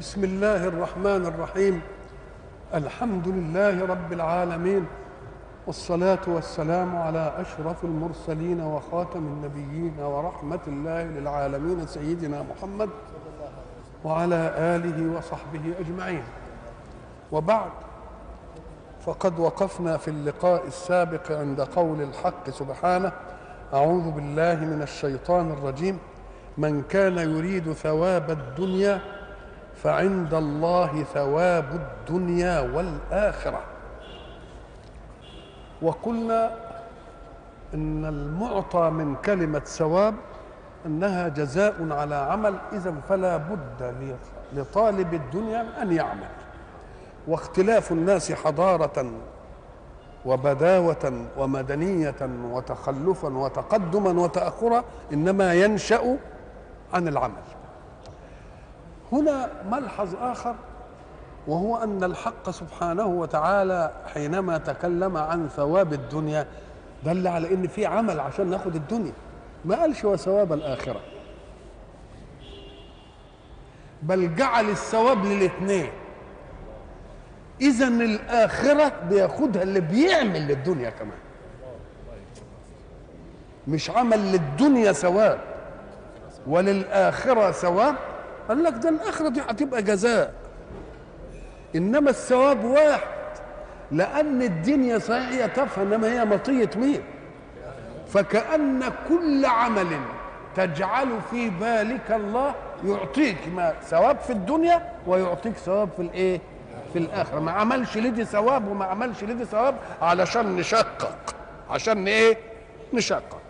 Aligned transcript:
بسم 0.00 0.24
الله 0.24 0.64
الرحمن 0.64 1.26
الرحيم. 1.26 1.80
الحمد 2.74 3.28
لله 3.28 3.86
رب 3.86 4.12
العالمين 4.12 4.86
والصلاة 5.66 6.18
والسلام 6.26 6.96
على 6.96 7.32
أشرف 7.36 7.84
المرسلين 7.84 8.60
وخاتم 8.60 9.18
النبيين 9.18 9.94
ورحمة 9.98 10.60
الله 10.66 11.02
للعالمين 11.02 11.86
سيدنا 11.86 12.42
محمد 12.42 12.90
وعلى 14.04 14.54
آله 14.58 15.18
وصحبه 15.18 15.74
أجمعين. 15.80 16.24
وبعد 17.32 17.70
فقد 19.06 19.38
وقفنا 19.38 19.96
في 19.96 20.08
اللقاء 20.08 20.66
السابق 20.66 21.32
عند 21.32 21.60
قول 21.60 22.02
الحق 22.02 22.50
سبحانه 22.50 23.12
أعوذ 23.74 24.10
بالله 24.10 24.54
من 24.54 24.82
الشيطان 24.82 25.50
الرجيم. 25.50 25.98
من 26.58 26.82
كان 26.82 27.18
يريد 27.18 27.72
ثواب 27.72 28.30
الدنيا 28.30 29.00
فعند 29.76 30.34
الله 30.34 31.04
ثواب 31.14 31.64
الدنيا 31.72 32.60
والآخرة. 32.60 33.60
وقلنا 35.82 36.56
إن 37.74 38.04
المعطى 38.04 38.90
من 38.90 39.14
كلمة 39.14 39.58
ثواب 39.58 40.14
أنها 40.86 41.28
جزاء 41.28 41.74
على 41.90 42.14
عمل 42.14 42.54
إذا 42.72 42.94
فلا 43.08 43.36
بد 43.36 43.94
لطالب 44.52 45.14
الدنيا 45.14 45.82
أن 45.82 45.92
يعمل. 45.92 46.28
واختلاف 47.28 47.92
الناس 47.92 48.32
حضارة 48.32 49.10
وبداوة 50.26 51.26
ومدنية 51.38 52.30
وتخلفا 52.52 53.28
وتقدما 53.28 54.20
وتأخرا 54.22 54.84
إنما 55.12 55.54
ينشأ 55.54 56.16
عن 56.92 57.08
العمل. 57.08 57.53
هنا 59.14 59.50
ملحظ 59.70 60.14
آخر 60.20 60.54
وهو 61.46 61.76
أن 61.76 62.04
الحق 62.04 62.50
سبحانه 62.50 63.06
وتعالى 63.06 63.90
حينما 64.14 64.58
تكلم 64.58 65.16
عن 65.16 65.48
ثواب 65.48 65.92
الدنيا 65.92 66.46
دل 67.04 67.28
على 67.28 67.54
إن 67.54 67.66
في 67.66 67.86
عمل 67.86 68.20
عشان 68.20 68.50
ناخد 68.50 68.74
الدنيا. 68.74 69.12
ما 69.64 69.80
قالش 69.80 70.04
وثواب 70.04 70.52
الآخرة؟ 70.52 71.00
بل 74.02 74.34
جعل 74.34 74.70
الثواب 74.70 75.24
للاثنين 75.24 75.90
إذا 77.60 77.88
الآخرة 77.88 78.92
بياخدها 79.08 79.62
اللي 79.62 79.80
بيعمل 79.80 80.48
للدنيا 80.48 80.90
كمان. 80.90 81.18
مش 83.68 83.90
عمل 83.90 84.32
للدنيا 84.32 84.92
ثواب 84.92 85.38
وللآخرة 86.46 87.50
ثواب. 87.50 87.94
قال 88.48 88.62
لك 88.62 88.72
ده 88.72 88.88
الآخرة 88.88 89.28
دي 89.28 89.40
هتبقى 89.40 89.82
جزاء. 89.82 90.34
إنما 91.76 92.10
الثواب 92.10 92.64
واحد. 92.64 93.14
لأن 93.92 94.42
الدنيا 94.42 94.98
صحيح 94.98 95.28
هي 95.28 95.50
إنما 95.82 96.12
هي 96.12 96.24
مطية 96.24 96.70
مين. 96.76 97.00
فكأن 98.08 98.82
كل 99.08 99.44
عمل 99.46 100.00
تجعل 100.56 101.08
في 101.30 101.50
بالك 101.50 102.10
الله 102.10 102.54
يعطيك 102.84 103.36
ما 103.54 103.74
ثواب 103.82 104.18
في 104.18 104.32
الدنيا 104.32 104.92
ويعطيك 105.06 105.56
ثواب 105.56 105.88
في 105.96 106.02
الإيه؟ 106.02 106.40
في 106.92 106.98
الآخرة. 106.98 107.40
ما 107.40 107.52
عملش 107.52 107.96
لدي 107.96 108.24
ثواب 108.24 108.68
وما 108.68 108.84
عملش 108.84 109.24
لدي 109.24 109.44
ثواب 109.44 109.74
علشان 110.02 110.56
نشقق. 110.56 111.16
عشان 111.70 112.06
إيه؟ 112.06 112.36
نشقق. 112.92 113.40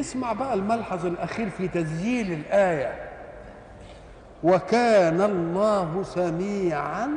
اسمع 0.00 0.32
بقى 0.32 0.54
الملحظ 0.54 1.06
الأخير 1.06 1.50
في 1.50 1.68
تسجيل 1.68 2.32
الآية. 2.32 3.10
وكان 4.44 5.20
الله 5.20 6.02
سميعا 6.02 7.08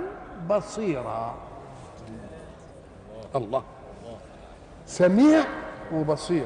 بصيرا. 0.50 1.36
الله. 3.36 3.64
سميع 4.86 5.44
وبصير. 5.94 6.46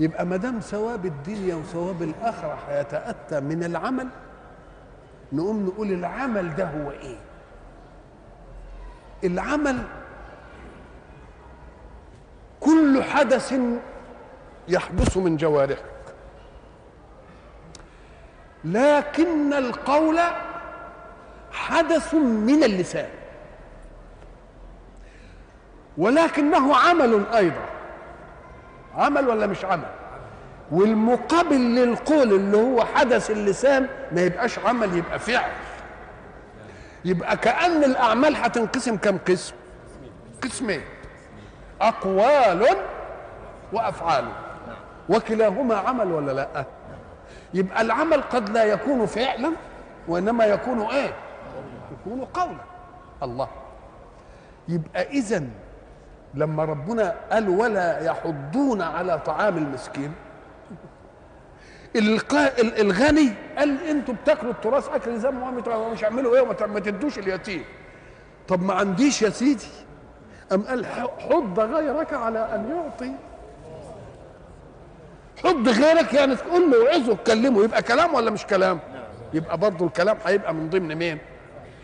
يبقى 0.00 0.26
ما 0.26 0.36
دام 0.36 0.60
ثواب 0.60 1.06
الدنيا 1.06 1.54
وثواب 1.54 2.02
الآخرة 2.02 2.58
هيتأتى 2.68 3.40
من 3.40 3.64
العمل 3.64 4.08
نقوم 5.32 5.66
نقول 5.66 5.92
العمل 5.92 6.56
ده 6.56 6.64
هو 6.64 6.90
إيه؟ 6.90 7.16
العمل 9.24 9.78
كل 12.60 13.02
حدث 13.02 13.54
يحدث 14.68 15.16
من 15.16 15.36
جوارحك. 15.36 15.84
لكن 18.64 19.52
القول 19.52 20.20
حدث 21.52 22.14
من 22.14 22.64
اللسان. 22.64 23.08
ولكنه 25.98 26.76
عمل 26.76 27.24
أيضا. 27.34 27.64
عمل 28.94 29.28
ولا 29.28 29.46
مش 29.46 29.64
عمل؟ 29.64 29.90
والمقابل 30.72 31.56
للقول 31.74 32.32
اللي 32.32 32.56
هو 32.56 32.84
حدث 32.84 33.30
اللسان 33.30 33.88
ما 34.12 34.20
يبقاش 34.20 34.58
عمل 34.58 34.96
يبقى 34.96 35.18
فعل. 35.18 35.50
يبقى 37.04 37.36
كأن 37.36 37.84
الأعمال 37.84 38.36
هتنقسم 38.36 38.96
كم 38.96 39.18
قسم؟ 39.18 39.54
قسمين. 40.42 40.80
أقوال 41.80 42.66
وأفعال. 43.72 44.24
وكلاهما 45.08 45.74
عمل 45.74 46.12
ولا 46.12 46.32
لا؟ 46.32 46.64
يبقى 47.54 47.80
العمل 47.82 48.22
قد 48.22 48.48
لا 48.48 48.64
يكون 48.64 49.06
فعلا 49.06 49.52
وإنما 50.08 50.44
يكون 50.44 50.80
إيه؟ 50.80 51.14
يكون 51.92 52.24
قولا. 52.24 52.58
الله. 53.22 53.48
يبقى 54.68 55.02
إذن 55.02 55.50
لما 56.34 56.64
ربنا 56.64 57.14
قال 57.30 57.48
ولا 57.48 58.00
يحضون 58.00 58.82
على 58.82 59.18
طعام 59.18 59.56
المسكين 59.56 60.12
الغني 62.80 63.32
قال 63.58 63.86
أنتوا 63.88 64.14
بتاكلوا 64.14 64.52
التراث 64.52 64.88
أكل 64.88 65.18
زي 65.18 65.30
ما 65.30 65.50
مش 65.92 66.04
اعملوا 66.04 66.34
إيه؟ 66.36 66.40
وما 66.40 66.80
تدوش 66.80 67.18
اليتيم. 67.18 67.64
طب 68.48 68.62
ما 68.62 68.74
عنديش 68.74 69.22
يا 69.22 69.30
سيدي. 69.30 69.66
أم 70.52 70.62
قال 70.62 70.86
حض 71.18 71.60
غيرك 71.60 72.12
على 72.12 72.38
أن 72.54 72.70
يعطي 72.70 73.12
حض 75.44 75.68
غيرك 75.68 76.14
يعني 76.14 76.36
تقول 76.36 76.70
له 76.70 76.78
وعظه 76.84 77.14
تكلمه 77.16 77.64
يبقى 77.64 77.82
كلام 77.82 78.14
ولا 78.14 78.30
مش 78.30 78.46
كلام؟ 78.46 78.80
يبقى 79.34 79.58
برضه 79.58 79.86
الكلام 79.86 80.16
هيبقى 80.24 80.54
من 80.54 80.70
ضمن 80.70 80.94
مين؟ 80.94 81.18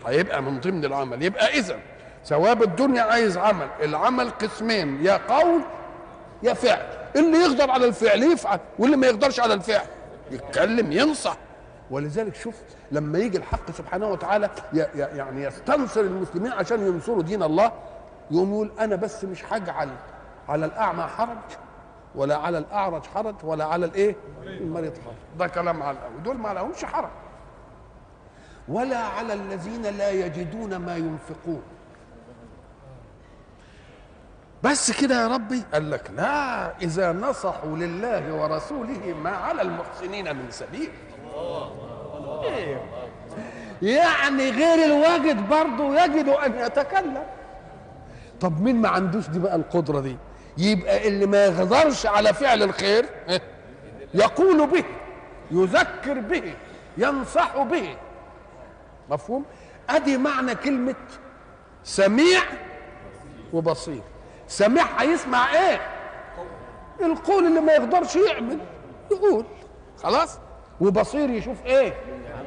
هيبقى 0.07 0.41
من 0.43 0.59
ضمن 0.59 0.85
العمل. 0.85 1.23
يبقى 1.23 1.47
اذا 1.59 1.79
ثواب 2.25 2.63
الدنيا 2.63 3.01
عايز 3.01 3.37
عمل. 3.37 3.67
العمل 3.83 4.29
قسمين 4.29 5.05
يا 5.05 5.19
قول 5.29 5.61
يا 6.43 6.53
فعل. 6.53 6.85
اللي 7.15 7.37
يقدر 7.37 7.71
على 7.71 7.85
الفعل 7.85 8.23
يفعل 8.23 8.59
واللي 8.79 8.97
ما 8.97 9.07
يقدرش 9.07 9.39
على 9.39 9.53
الفعل 9.53 9.85
يتكلم 10.31 10.91
ينصح. 10.91 11.37
ولذلك 11.91 12.35
شوف 12.35 12.55
لما 12.91 13.19
يجي 13.19 13.37
الحق 13.37 13.71
سبحانه 13.71 14.07
وتعالى 14.07 14.49
يعني 14.93 15.43
يستنصر 15.43 16.01
المسلمين 16.01 16.51
عشان 16.51 16.87
ينصروا 16.87 17.23
دين 17.23 17.43
الله 17.43 17.71
يقوم 18.31 18.53
يقول 18.53 18.71
أنا 18.79 18.95
بس 18.95 19.23
مش 19.23 19.43
هجعل 19.49 19.89
على 20.49 20.65
الأعمى 20.65 21.03
حرج. 21.03 21.37
ولا 22.19 22.37
على 22.37 22.57
الأعرج 22.57 23.05
حرج 23.05 23.35
ولا 23.43 23.65
على 23.65 23.85
الإيه؟ 23.85 24.15
المريض 24.43 24.93
حرج. 24.93 25.15
ده 25.39 25.47
كلام 25.47 25.83
على 25.83 25.97
الأول 25.97 26.23
دول 26.23 26.37
ما 26.37 26.53
لهمش 26.53 26.85
حرج. 26.85 27.09
ولا 28.67 28.97
على 28.97 29.33
الذين 29.33 29.81
لا 29.81 30.11
يجدون 30.11 30.75
ما 30.75 30.95
ينفقون. 30.97 31.61
بس 34.63 35.01
كده 35.01 35.21
يا 35.21 35.27
ربي. 35.27 35.63
قال 35.73 35.91
لك 35.91 36.11
لا 36.11 36.77
إذا 36.81 37.11
نصحوا 37.11 37.77
لله 37.77 38.33
ورسوله 38.33 39.13
ما 39.23 39.29
على 39.29 39.61
المحسنين 39.61 40.35
من 40.35 40.51
سبيل. 40.51 40.89
إيه؟ 42.43 42.81
يعني 43.81 44.49
غير 44.51 44.85
الواجد 44.85 45.49
برضه 45.49 46.03
يجد 46.03 46.27
أن 46.29 46.59
يتكلم. 46.59 47.23
طب 48.41 48.61
مين 48.61 48.81
ما 48.81 48.89
عندوش 48.89 49.27
دي 49.29 49.39
بقى 49.39 49.55
القدرة 49.55 49.99
دي؟ 49.99 50.17
يبقى 50.59 51.07
اللي 51.07 51.25
ما 51.25 51.45
يقدرش 51.45 52.05
على 52.05 52.33
فعل 52.33 52.63
الخير 52.63 53.05
يقول 54.13 54.67
به 54.67 54.83
يذكر 55.51 56.13
به 56.19 56.53
ينصح 56.97 57.57
به. 57.57 57.97
مفهوم؟ 59.09 59.45
أدي 59.89 60.17
معنى 60.17 60.55
كلمة 60.55 60.95
سميع 61.83 62.41
وبصير. 63.53 64.01
سميع 64.47 64.83
هيسمع 64.97 65.53
إيه؟ 65.53 65.81
القول 67.01 67.45
اللي 67.45 67.59
ما 67.61 67.73
يقدرش 67.73 68.15
يعمل 68.15 68.59
يقول. 69.11 69.45
خلاص؟ 70.03 70.37
وبصير 70.81 71.29
يشوف 71.29 71.65
إيه؟ 71.65 71.93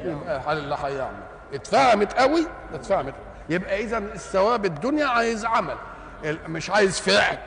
يبقى 0.03 0.53
اللي 0.53 0.77
هيعمل؟ 0.83 1.23
اتفهمت 1.53 2.13
قوي؟ 2.13 2.47
اتفهمت. 2.73 3.13
يبقى 3.49 3.83
اذا 3.83 3.97
الثواب 3.97 4.65
الدنيا 4.65 5.05
عايز 5.05 5.45
عمل 5.45 5.77
مش 6.47 6.69
عايز 6.69 6.99
فعل. 6.99 7.37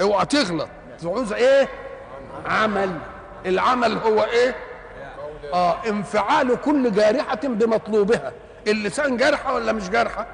اوعى 0.00 0.26
تغلط. 0.26 0.68
عاوز 1.04 1.32
إيه؟ 1.32 1.68
عمل. 2.46 2.98
العمل 3.46 3.98
هو 3.98 4.24
إيه؟ 4.24 4.54
آه 5.54 5.76
انفعال 5.88 6.60
كل 6.60 6.92
جارحة 6.92 7.40
بمطلوبها. 7.44 8.32
اللسان 8.66 9.16
جارحة 9.16 9.54
ولا 9.54 9.72
مش 9.72 9.90
جارحة؟ 9.90 10.26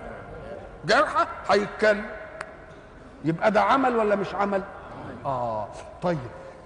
جارحة؟ 0.85 1.29
هيتكلم. 1.51 2.07
يبقى 3.25 3.51
ده 3.51 3.61
عمل 3.63 3.97
ولا 3.97 4.17
مش 4.17 4.35
عمل؟ 4.35 4.63
آه 5.25 5.69
طيب. 6.03 6.19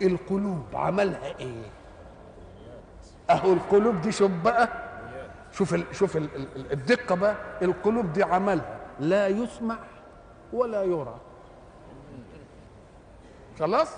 القلوب 0.02 0.64
عملها 0.74 1.34
إيه؟ 1.40 1.62
اهو 3.30 3.52
القلوب 3.52 4.00
دي 4.00 4.12
شوف 4.12 4.30
بقى. 4.30 4.68
شوف 5.52 5.74
ال 5.74 5.84
شوف 5.92 6.16
ال 6.16 6.28
ال 6.36 6.72
الدقة 6.72 7.14
بقى. 7.14 7.34
القلوب 7.62 8.12
دي 8.12 8.22
عملها. 8.22 8.76
لا 9.00 9.28
يسمع 9.28 9.76
ولا 10.52 10.82
يرى. 10.82 11.14
خلاص؟ 13.60 13.88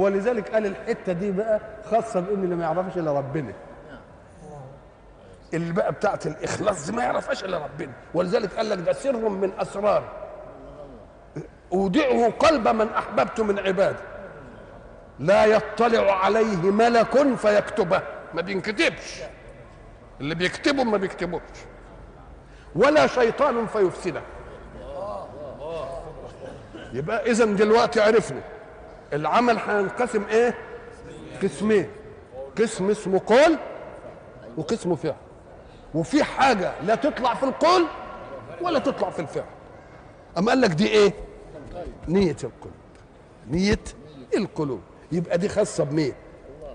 ولذلك 0.00 0.48
قال 0.54 0.66
الحتة 0.66 1.12
دي 1.12 1.30
بقى 1.30 1.60
خاصة 1.90 2.20
بان 2.20 2.44
اللي 2.44 2.54
ما 2.56 2.62
يعرفش 2.64 2.98
إلا 2.98 3.12
ربنا. 3.12 3.52
اللي 5.54 5.72
بقى 5.72 5.92
بتاعت 5.92 6.26
الإخلاص 6.26 6.86
دي 6.86 6.92
ما 6.96 7.02
يعرفهاش 7.02 7.44
إلا 7.44 7.58
ربنا. 7.58 7.92
ولذلك 8.14 8.54
قال 8.54 8.70
لك 8.70 8.78
ده 8.78 8.92
سر 8.92 9.28
من 9.28 9.52
أسرار. 9.58 10.04
أودعه 11.72 12.30
قلب 12.30 12.68
من 12.68 12.88
أحببت 12.88 13.40
من 13.40 13.58
عبادي 13.58 13.98
لا 15.18 15.44
يطلع 15.44 16.24
عليه 16.24 16.56
ملك 16.70 17.34
فيكتبه. 17.36 18.02
ما 18.34 18.42
بينكتبش. 18.42 19.22
اللي 20.20 20.34
بيكتبه 20.34 20.84
ما 20.84 20.96
بيكتبوش. 20.96 21.42
ولا 22.74 23.06
شيطان 23.06 23.66
فيفسده. 23.66 24.22
يبقى 26.92 27.30
اذا 27.30 27.44
دلوقتي 27.44 28.00
عرفنا 28.00 28.40
العمل 29.12 29.58
هينقسم 29.58 30.24
إيه؟ 30.24 30.54
قسمين. 31.42 31.88
قسم 32.58 32.90
اسمه 32.90 33.20
قول 33.26 33.56
وقسم 34.56 34.94
فعل. 34.96 35.14
وفي 35.94 36.24
حاجة 36.24 36.72
لا 36.82 36.94
تطلع 36.94 37.34
في 37.34 37.42
القول 37.42 37.84
ولا 38.60 38.78
تطلع 38.78 39.10
في 39.10 39.18
الفعل. 39.18 39.44
أما 40.38 40.48
قال 40.48 40.60
لك 40.60 40.70
دي 40.70 40.88
إيه؟ 40.88 41.12
نية 42.08 42.36
القلوب. 42.44 42.74
نية 43.50 43.78
القلوب. 44.36 44.80
يبقى 45.12 45.38
دي 45.38 45.48
خاصة 45.48 45.84
بمين؟ 45.84 46.14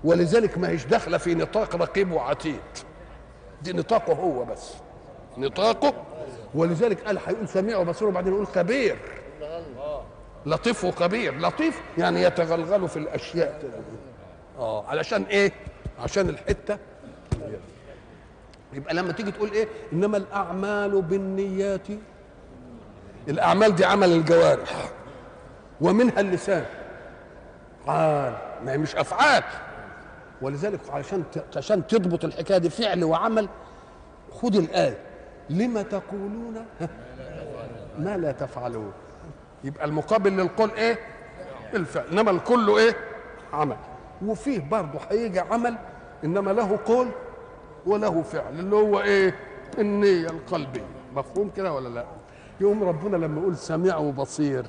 ولذلك 0.04 0.58
ما 0.58 0.68
هيش 0.68 0.84
داخلة 0.84 1.18
في 1.18 1.34
نطاق 1.34 1.76
رقيب 1.76 2.12
وعتيد. 2.12 2.60
دي 3.62 3.72
نطاقه 3.72 4.12
هو 4.12 4.44
بس. 4.44 4.72
نطاقه. 5.38 5.94
ولذلك 6.54 7.00
قال 7.06 7.18
هيقول 7.26 7.48
سميع 7.48 7.78
وبصير 7.78 8.08
وبعدين 8.08 8.32
يقول 8.32 8.46
خبير. 8.46 8.98
لطيف 10.48 10.84
وخبير 10.84 11.40
لطيف. 11.40 11.80
يعني 11.98 12.22
يتغلغل 12.22 12.88
في 12.88 12.98
الأشياء 12.98 13.62
آه 14.58 14.86
علشان 14.86 15.22
إيه؟ 15.22 15.52
عشان 16.02 16.28
الحتة. 16.28 16.78
يبقى 18.72 18.94
لما 18.94 19.12
تيجي 19.12 19.30
تقول 19.30 19.50
إيه؟ 19.50 19.68
إنما 19.92 20.16
الأعمال 20.16 21.02
بالنيات. 21.02 21.86
الأعمال 23.28 23.74
دي 23.74 23.84
عمل 23.84 24.12
الجوارح. 24.12 24.90
ومنها 25.80 26.20
اللسان. 26.20 26.64
قال 27.86 28.36
ما 28.64 28.72
هي 28.72 28.78
مش 28.78 28.96
أفعال. 28.96 29.42
ولذلك 30.42 30.80
عشان 30.90 31.24
عشان 31.56 31.86
تضبط 31.86 32.24
الحكاية 32.24 32.58
دي 32.58 32.70
فعل 32.70 33.04
وعمل 33.04 33.48
خد 34.32 34.54
الآية. 34.54 34.98
لما 35.50 35.82
تقولون؟ 35.82 36.66
ما 37.98 38.16
لا 38.16 38.32
تفعلون. 38.32 38.92
يبقى 39.64 39.84
المقابل 39.84 40.32
للقول 40.32 40.70
إيه؟ 40.70 40.98
الفعل 41.74 42.06
إنما 42.12 42.30
الكل 42.30 42.70
إيه؟ 42.70 42.96
عمل. 43.52 43.76
وفيه 44.26 44.60
برضه 44.60 44.98
هيجي 45.10 45.40
عمل 45.40 45.78
إنما 46.24 46.50
له 46.50 46.78
قول 46.86 47.08
وله 47.86 48.22
فعل 48.22 48.58
اللي 48.58 48.76
هو 48.76 49.00
إيه؟ 49.00 49.34
النية 49.78 50.26
القلبية. 50.26 50.86
مفهوم 51.16 51.50
كده 51.56 51.72
ولا 51.72 51.88
لا؟ 51.88 52.04
يقوم 52.60 52.84
ربنا 52.84 53.16
لما 53.16 53.40
يقول 53.40 53.56
سميع 53.56 53.96
وبصير. 53.96 54.66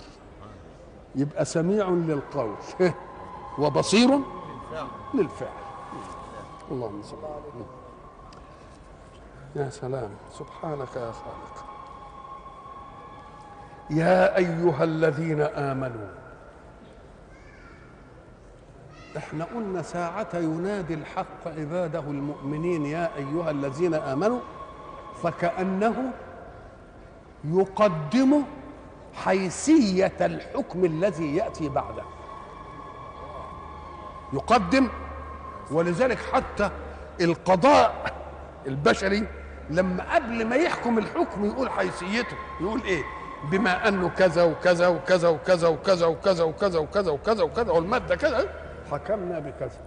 يبقى 1.16 1.46
سميع 1.46 1.90
للقول. 1.90 2.56
وبصير 3.60 4.20
للفعل. 5.14 5.50
اللهم 6.72 7.02
صل 7.04 7.18
يا 9.56 9.70
سلام. 9.70 10.10
سبحانك 10.32 10.96
يا 10.96 11.12
خالق. 11.12 11.69
يا 13.90 14.38
أيها 14.38 14.84
الذين 14.84 15.42
آمنوا 15.42 16.08
إحنا 19.18 19.46
قلنا 19.56 19.82
ساعة 19.82 20.28
ينادي 20.34 20.94
الحق 20.94 21.48
عباده 21.48 22.00
المؤمنين 22.00 22.86
يا 22.86 23.10
أيها 23.18 23.52
الذين 23.52 23.94
آمنوا 23.94 24.40
فكأنه 25.24 26.12
يقدم 27.44 28.44
حيثية 29.14 30.12
الحكم 30.22 30.86
الذي 30.86 31.36
يأتي 31.36 31.70
بعده. 31.70 32.04
يقدم 34.34 34.88
ولذلك 35.72 36.18
حتى 36.34 36.70
القضاء 37.22 38.14
البشري 38.68 39.28
لما 39.70 40.16
قبل 40.16 40.46
ما 40.48 40.56
يحكم 40.56 40.98
الحكم 40.98 41.46
يقول 41.46 41.70
حيثيته 41.70 42.36
يقول 42.62 42.82
إيه؟ 42.84 43.04
بما 43.44 43.88
أنه 43.88 44.10
كذا 44.10 44.44
وكذا 44.44 44.88
وكذا 44.88 45.28
وكذا 45.28 45.68
وكذا 45.68 46.06
وكذا 46.06 46.44
وكذا 46.44 46.80
وكذا 46.80 47.12
وكذا 47.12 47.44
وكذا 47.44 47.72
والمادة 47.72 48.16
كذا. 48.16 48.46
حكمنا 48.92 49.40
بكذا. 49.40 49.80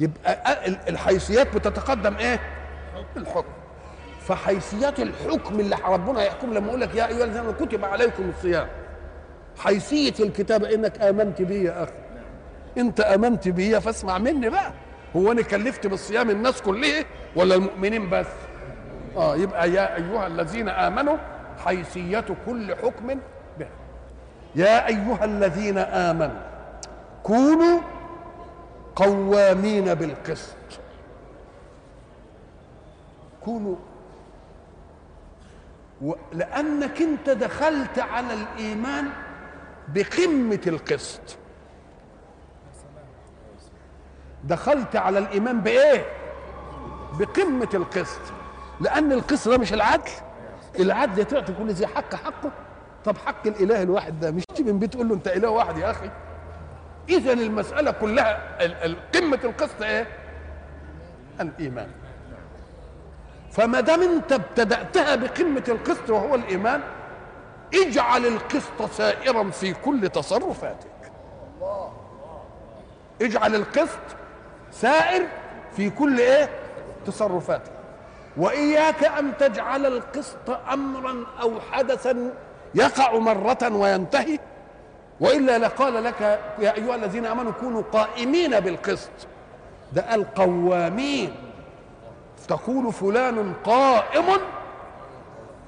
يبقى 0.00 0.68
الحيثيات 0.88 1.56
بتتقدم 1.56 2.16
إيه؟ 2.16 2.40
الحكم. 3.16 3.52
فحيثيات 4.20 5.00
الحكم 5.00 5.60
اللي 5.60 5.76
ربنا 5.84 6.22
يحكم 6.24 6.54
لما 6.54 6.68
يقول 6.68 6.80
لك 6.80 6.94
يا 6.94 7.06
أيها 7.06 7.24
الذين 7.24 7.52
كتب 7.52 7.84
عليكم 7.84 8.30
الصيام. 8.36 8.68
حيثية 9.58 10.14
الكتابه 10.24 10.74
إنك 10.74 11.00
آمنت 11.00 11.42
بي 11.42 11.64
يا 11.64 11.82
أخي. 11.82 11.92
أنت 12.78 13.00
آمنت 13.00 13.48
بي 13.48 13.80
فاسمع 13.80 14.18
مني 14.18 14.48
بقى. 14.48 14.72
هو 15.16 15.32
أنا 15.32 15.42
كلفت 15.42 15.86
بالصيام 15.86 16.30
الناس 16.30 16.62
كلها 16.62 17.04
ولا 17.36 17.54
المؤمنين 17.54 18.10
بس؟ 18.10 18.26
آه 19.16 19.36
يبقى 19.36 19.70
يا 19.70 19.96
أيها 19.96 20.26
الذين 20.26 20.68
آمنوا 20.68 21.16
حيثيه 21.58 22.24
كل 22.46 22.76
حكم 22.76 23.20
به. 23.58 23.68
يا 24.54 24.86
أيها 24.86 25.24
الذين 25.24 25.78
آمنوا 25.78 26.42
كونوا 27.22 27.80
قوامين 28.96 29.94
بالقسط. 29.94 30.56
كونوا. 33.44 33.76
لأنك 36.32 37.02
انت 37.02 37.30
دخلت 37.30 37.98
على 37.98 38.34
الإيمان 38.34 39.08
بقمة 39.88 40.60
القسط. 40.66 41.20
دخلت 44.44 44.96
على 44.96 45.18
الإيمان 45.18 45.60
بإيه؟ 45.60 46.06
بقمة 47.18 47.68
القسط. 47.74 48.20
لأن 48.80 49.12
القسط 49.12 49.48
ده 49.48 49.58
مش 49.58 49.72
العدل. 49.72 50.10
العدل 50.80 51.24
تعطي 51.24 51.52
كل 51.52 51.70
ذي 51.70 51.86
حق 51.86 52.14
حقه؟ 52.14 52.50
طب 53.04 53.16
حق 53.18 53.46
الإله 53.46 53.82
الواحد 53.82 54.20
ده 54.20 54.30
مش 54.30 54.44
من 54.60 54.78
بيت 54.78 54.92
تقول 54.92 55.08
له 55.08 55.14
أنت 55.14 55.28
إله 55.28 55.48
واحد 55.50 55.78
يا 55.78 55.90
أخي؟ 55.90 56.10
إذا 57.08 57.32
المسألة 57.32 57.90
كلها 57.90 58.58
قمة 59.14 59.38
القسط 59.44 59.82
إيه؟ 59.82 60.06
الإيمان. 61.40 61.88
فما 63.52 63.80
دام 63.80 64.02
أنت 64.02 64.32
ابتدأتها 64.32 65.14
بقمة 65.16 65.64
القسط 65.68 66.10
وهو 66.10 66.34
الإيمان 66.34 66.80
اجعل 67.74 68.26
القسط 68.26 68.90
سائرا 68.92 69.50
في 69.50 69.74
كل 69.74 70.08
تصرفاتك. 70.08 71.12
اجعل 73.22 73.54
القسط 73.54 73.98
سائر 74.72 75.26
في 75.76 75.90
كل 75.90 76.18
إيه؟ 76.20 76.48
تصرفاتك. 77.06 77.72
وإياك 78.36 79.04
أن 79.04 79.36
تجعل 79.36 79.86
القسط 79.86 80.50
امرا 80.72 81.26
أو 81.42 81.60
حدثا 81.72 82.30
يقع 82.74 83.18
مرة 83.18 83.76
وينتهي. 83.76 84.38
وإلا 85.20 85.58
لقال 85.58 86.04
لك 86.04 86.20
يا 86.58 86.74
أيها 86.76 86.94
الذين 86.94 87.26
آمنوا 87.26 87.52
كونوا 87.52 87.82
قائمين 87.92 88.60
بالقسط. 88.60 89.10
ده 89.92 90.02
قال 90.10 90.34
قوامين 90.34 91.34
تقول 92.48 92.92
فلان 92.92 93.54
قائم 93.64 94.24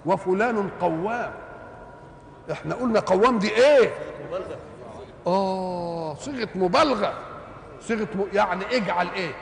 وفلان 0.06 0.70
قوام. 0.80 1.32
إحنا 2.52 2.75
قلنا 2.75 3.00
قوام 3.00 3.38
دي 3.38 3.50
إيه؟ 3.50 3.90
آه 5.26 6.14
صيغة 6.14 6.49
مبالغة. 6.54 7.14
صيغة 7.80 8.08
م... 8.14 8.25
يعني 8.32 8.64
اجعل 8.76 9.08
إيه؟ 9.16 9.32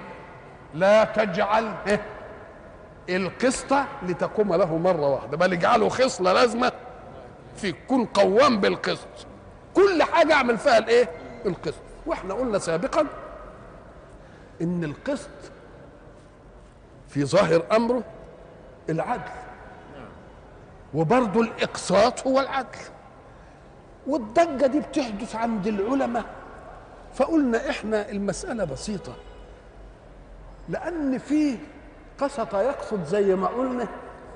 لا 0.74 1.04
تجعل 1.04 1.74
إيه؟ 1.86 2.00
القسط 3.08 3.74
لتقوم 4.02 4.54
له 4.54 4.78
مرة 4.78 5.08
واحدة. 5.08 5.36
بل 5.36 5.52
اجعله 5.52 5.88
خصلة 5.88 6.32
لازمة 6.32 6.72
في 7.56 7.72
كن 7.72 8.04
قوام 8.04 8.60
بالقسط. 8.60 9.08
كل 9.74 10.02
حاجة 10.02 10.34
اعمل 10.34 10.58
فيها 10.58 10.78
الايه؟ 10.78 11.10
القسط. 11.46 11.82
وإحنا 12.06 12.34
قلنا 12.34 12.58
سابقا 12.58 13.06
إن 14.62 14.84
القسط 14.84 15.30
في 17.08 17.24
ظاهر 17.24 17.62
أمره 17.72 18.02
العدل. 18.90 19.32
وبرضه 20.94 21.40
الإقساط 21.40 22.26
هو 22.26 22.40
العدل. 22.40 22.78
والضجة 24.06 24.66
دي 24.66 24.80
بتحدث 24.80 25.36
عند 25.36 25.66
العلماء. 25.66 26.24
فقلنا 27.14 27.70
إحنا 27.70 28.10
المسألة 28.10 28.64
بسيطة. 28.64 29.12
لأن 30.68 31.18
في 31.18 31.58
قسط 32.20 32.54
يقصد 32.54 33.04
زي 33.04 33.34
ما 33.34 33.46
قلنا 33.46 33.86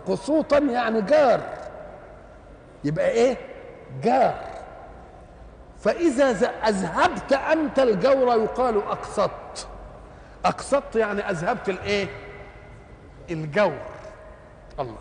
قسوطا 0.06 0.58
يعني 0.58 1.02
جار. 1.02 1.40
يبقى 2.84 3.08
إيه؟ 3.10 3.36
جار. 4.02 4.34
فإذا 5.80 6.30
أذهبت 6.68 7.32
أنت 7.32 7.78
الجور 7.78 8.42
يقال 8.42 8.82
أقسطت. 8.82 9.68
أقسطت 10.44 10.96
يعني 10.96 11.30
أذهبت 11.30 11.68
الإيه؟ 11.68 12.08
الجور. 13.30 13.78
الله. 14.80 14.98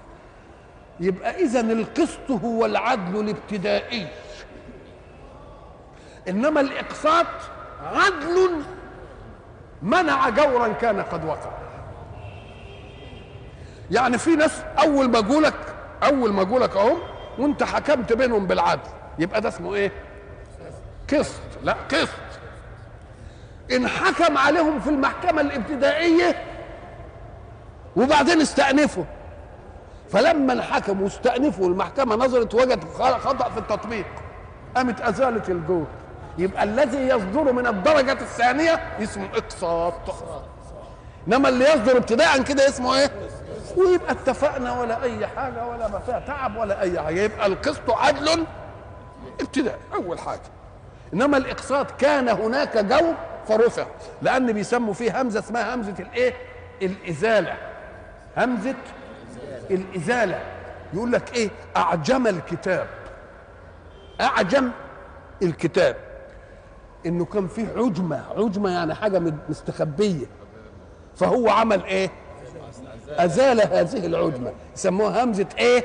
يبقى 0.99 1.35
إذا 1.35 1.59
القسط 1.59 2.31
هو 2.31 2.65
العدل 2.65 3.19
الابتدائي. 3.19 4.07
إنما 6.29 6.61
الإقساط 6.61 7.25
عدل 7.83 8.61
منع 9.81 10.29
جورا 10.29 10.67
كان 10.67 11.01
قد 11.01 11.25
وقع. 11.25 11.66
يعني 13.91 14.17
في 14.17 14.35
ناس 14.35 14.51
أول 14.79 15.09
ما 15.09 15.19
اقولك 15.19 15.53
أول 16.03 16.33
ما 16.33 16.41
اقولك 16.41 16.75
أهو 16.77 16.97
وأنت 17.39 17.63
حكمت 17.63 18.13
بينهم 18.13 18.47
بالعدل. 18.47 18.89
يبقى 19.19 19.41
ده 19.41 19.49
اسمه 19.49 19.75
إيه؟ 19.75 19.91
قسط. 21.13 21.41
لا 21.63 21.75
قسط. 21.91 22.09
إن 23.71 23.87
حكم 23.87 24.37
عليهم 24.37 24.79
في 24.79 24.89
المحكمة 24.89 25.41
الابتدائية 25.41 26.43
وبعدين 27.95 28.41
استأنفوا. 28.41 29.03
فلما 30.09 30.53
انحكموا 30.53 31.03
واستأنفوا 31.03 31.67
المحكمة 31.67 32.15
نظرت 32.15 32.53
وجدت 32.53 32.83
خطأ 32.93 33.49
في 33.49 33.57
التطبيق. 33.57 34.05
قامت 34.75 35.01
أزالت 35.01 35.49
الجور 35.49 35.87
يبقى 36.37 36.63
الذي 36.63 36.97
يصدر 36.97 37.51
من 37.53 37.67
الدرجة 37.67 38.11
الثانية 38.11 38.73
اسمه 39.03 39.27
إقساط. 39.35 39.93
إنما 41.27 41.49
اللي 41.49 41.65
يصدر 41.65 41.97
ابتداء 41.97 42.41
كده 42.41 42.67
اسمه 42.67 42.95
إيه؟ 42.99 43.11
ويبقى 43.77 44.11
اتفقنا 44.11 44.79
ولا 44.79 45.03
أي 45.03 45.27
حاجة 45.27 45.65
ولا 45.67 45.87
ما 45.87 45.99
فيها 45.99 46.19
تعب 46.19 46.55
ولا 46.57 46.81
أي 46.81 47.01
حاجة. 47.01 47.21
يبقى 47.21 47.47
القسط 47.47 47.91
عدل 47.91 48.45
ابتداء 49.41 49.79
أول 49.93 50.19
حاجة. 50.19 50.41
إنما 51.13 51.37
الإقساط 51.37 51.91
كان 51.91 52.29
هناك 52.29 52.77
جو 52.77 53.13
فرفع 53.47 53.85
لأن 54.21 54.51
بيسموا 54.51 54.93
فيه 54.93 55.21
همزة 55.21 55.39
اسمها 55.39 55.75
همزة 55.75 55.93
الإيه؟ 55.99 56.33
الإزالة. 56.81 57.53
همزة 58.37 58.75
الإزالة. 59.71 60.39
يقول 60.93 61.11
لك 61.11 61.35
إيه؟ 61.35 61.49
أعجم 61.77 62.27
الكتاب. 62.27 62.87
أعجم 64.21 64.71
الكتاب. 65.43 65.95
إنه 67.05 67.25
كان 67.25 67.47
فيه 67.47 67.67
عجمة 67.77 68.23
عجمة 68.37 68.69
يعني 68.69 68.93
حاجة 68.95 69.19
مد- 69.19 69.39
مستخبية. 69.49 70.25
فهو 71.15 71.49
عمل 71.49 71.83
إيه؟ 71.83 72.09
أزال 73.09 73.61
هذه 73.61 74.05
العجمة. 74.05 74.51
يسموها 74.75 75.23
همزة 75.23 75.47
إيه؟ 75.57 75.83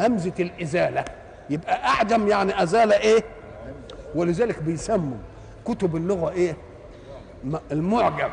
همزة 0.00 0.32
الإزالة. 0.40 1.04
يبقى 1.50 1.84
أعجم 1.88 2.28
يعني 2.28 2.62
أزال 2.62 2.92
إيه؟ 2.92 3.24
ولذلك 4.14 4.62
بيسموا 4.62 5.16
كتب 5.66 5.96
اللغة 5.96 6.30
إيه؟ 6.30 6.56
المعجم. 7.72 8.28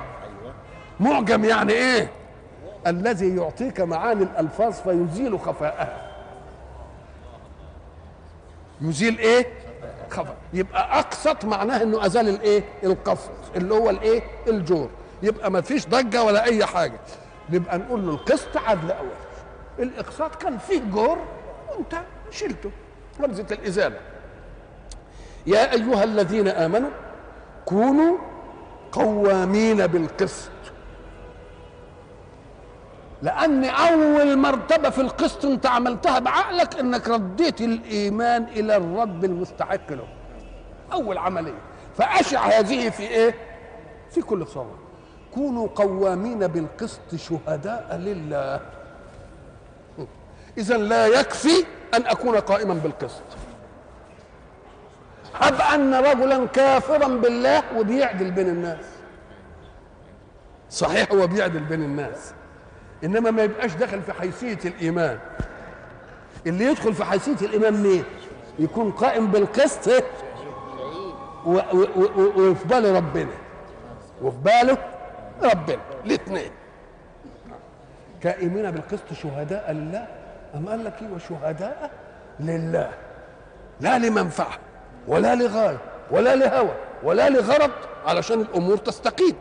معجم 1.00 1.46
يعني 1.46 1.74
إيه؟ 1.74 2.10
الذي 2.88 3.36
يعطيك 3.36 3.82
معاني 3.82 4.24
الألفاظ 4.24 4.74
فيزيل 4.74 5.40
خفاءها. 5.40 6.12
يزيل 8.82 9.18
إيه؟ 9.20 9.48
خفاء. 10.10 10.36
يبقى 10.54 11.00
اقسط 11.00 11.46
معناه 11.46 11.84
إنه 11.84 12.06
أزال 12.06 12.30
الإيه؟ 12.30 12.64
القسط 12.84 13.30
اللي 13.56 13.74
هو 13.74 13.90
الإيه؟ 13.90 14.22
الجور. 14.48 14.90
يبقى 15.24 15.52
ما 15.52 15.62
فيش 15.62 15.88
ضجة 15.88 16.24
ولا 16.24 16.44
أي 16.44 16.66
حاجة. 16.66 17.00
نبقى 17.50 17.78
نقول 17.78 18.08
له 18.08 18.14
القسط 18.14 18.58
عدل 18.58 18.92
أول. 18.92 19.08
الإقساط 19.80 20.36
كان 20.36 20.58
فيه 20.58 20.80
جور 20.80 21.18
وانت 21.72 21.96
شلته. 22.32 22.72
همزه 23.20 23.46
الإزالة. 23.52 24.00
يا 25.48 25.74
أيها 25.74 26.04
الذين 26.04 26.48
آمنوا 26.48 26.90
كونوا 27.66 28.18
قوامين 28.92 29.88
بالقسط. 29.88 30.52
لأن 33.22 33.64
أول 33.64 34.38
مرتبه 34.38 34.90
في 34.90 35.02
القسط 35.02 35.46
انت 35.46 35.66
عملتها 35.66 36.20
بعقلك 36.20 36.80
إنك 36.80 37.08
رديت 37.08 37.62
الإيمان 37.62 38.44
إلى 38.44 38.76
الرب 38.76 39.26
المستحق 39.26 39.92
له. 39.92 40.08
أول 40.94 41.18
عملية. 41.18 41.62
فأشع 41.98 42.40
هذه 42.40 42.90
في 42.90 43.04
إيه؟ 43.04 43.36
في 44.12 44.22
كل 44.22 44.48
صوره 44.48 44.83
كونوا 45.34 45.68
قوامين 45.76 46.48
بالقسط 46.48 47.16
شهداء 47.16 47.98
لله. 47.98 48.60
اذا 50.58 50.78
لا 50.78 51.08
يكفي 51.08 51.66
أن 51.94 52.06
أكون 52.06 52.38
قائما 52.38 52.74
بالقسط. 52.74 53.22
هب 55.36 55.62
أن 55.62 55.94
رجلا 55.94 56.46
كافرا 56.46 57.08
بالله 57.08 57.64
وبيعدل 57.78 58.32
بين 58.32 58.50
الناس. 58.50 58.86
صحيح 60.70 61.12
هو 61.12 61.28
بيعدل 61.28 61.60
بين 61.60 61.84
الناس. 61.84 62.34
إنما 63.04 63.32
ما 63.32 63.44
يبقاش 63.44 63.74
داخل 63.74 64.02
في 64.02 64.14
حيثية 64.14 64.60
الإيمان. 64.66 65.20
اللي 66.48 66.66
يدخل 66.66 66.94
في 66.94 67.06
حيثية 67.06 67.46
الإيمان 67.46 67.84
مين 67.84 68.04
يكون 68.60 68.92
قائم 68.92 69.28
بالقسط 69.28 70.04
وفي 71.46 72.68
باله 72.68 72.96
ربنا. 72.98 73.32
وفي 74.22 74.38
باله 74.38 74.78
ربنا 75.42 75.80
الاثنين. 76.06 76.52
كائمين 78.22 78.72
بالقسط 78.72 79.14
شهداء 79.14 79.72
لله؟ 79.72 80.08
أم 80.56 80.70
قال 80.70 80.84
لك 80.84 81.02
إيه 81.02 81.08
وشهداء 81.10 81.92
لله؟ 82.40 82.92
لا 83.80 83.98
لمنفعة 83.98 84.58
ولا 85.08 85.36
لغاية 85.36 85.78
ولا 86.12 86.36
لهوى 86.36 86.76
ولا 87.04 87.30
لغرض 87.30 87.72
علشان 88.06 88.42
الأمور 88.42 88.78
تستقيم. 88.78 89.36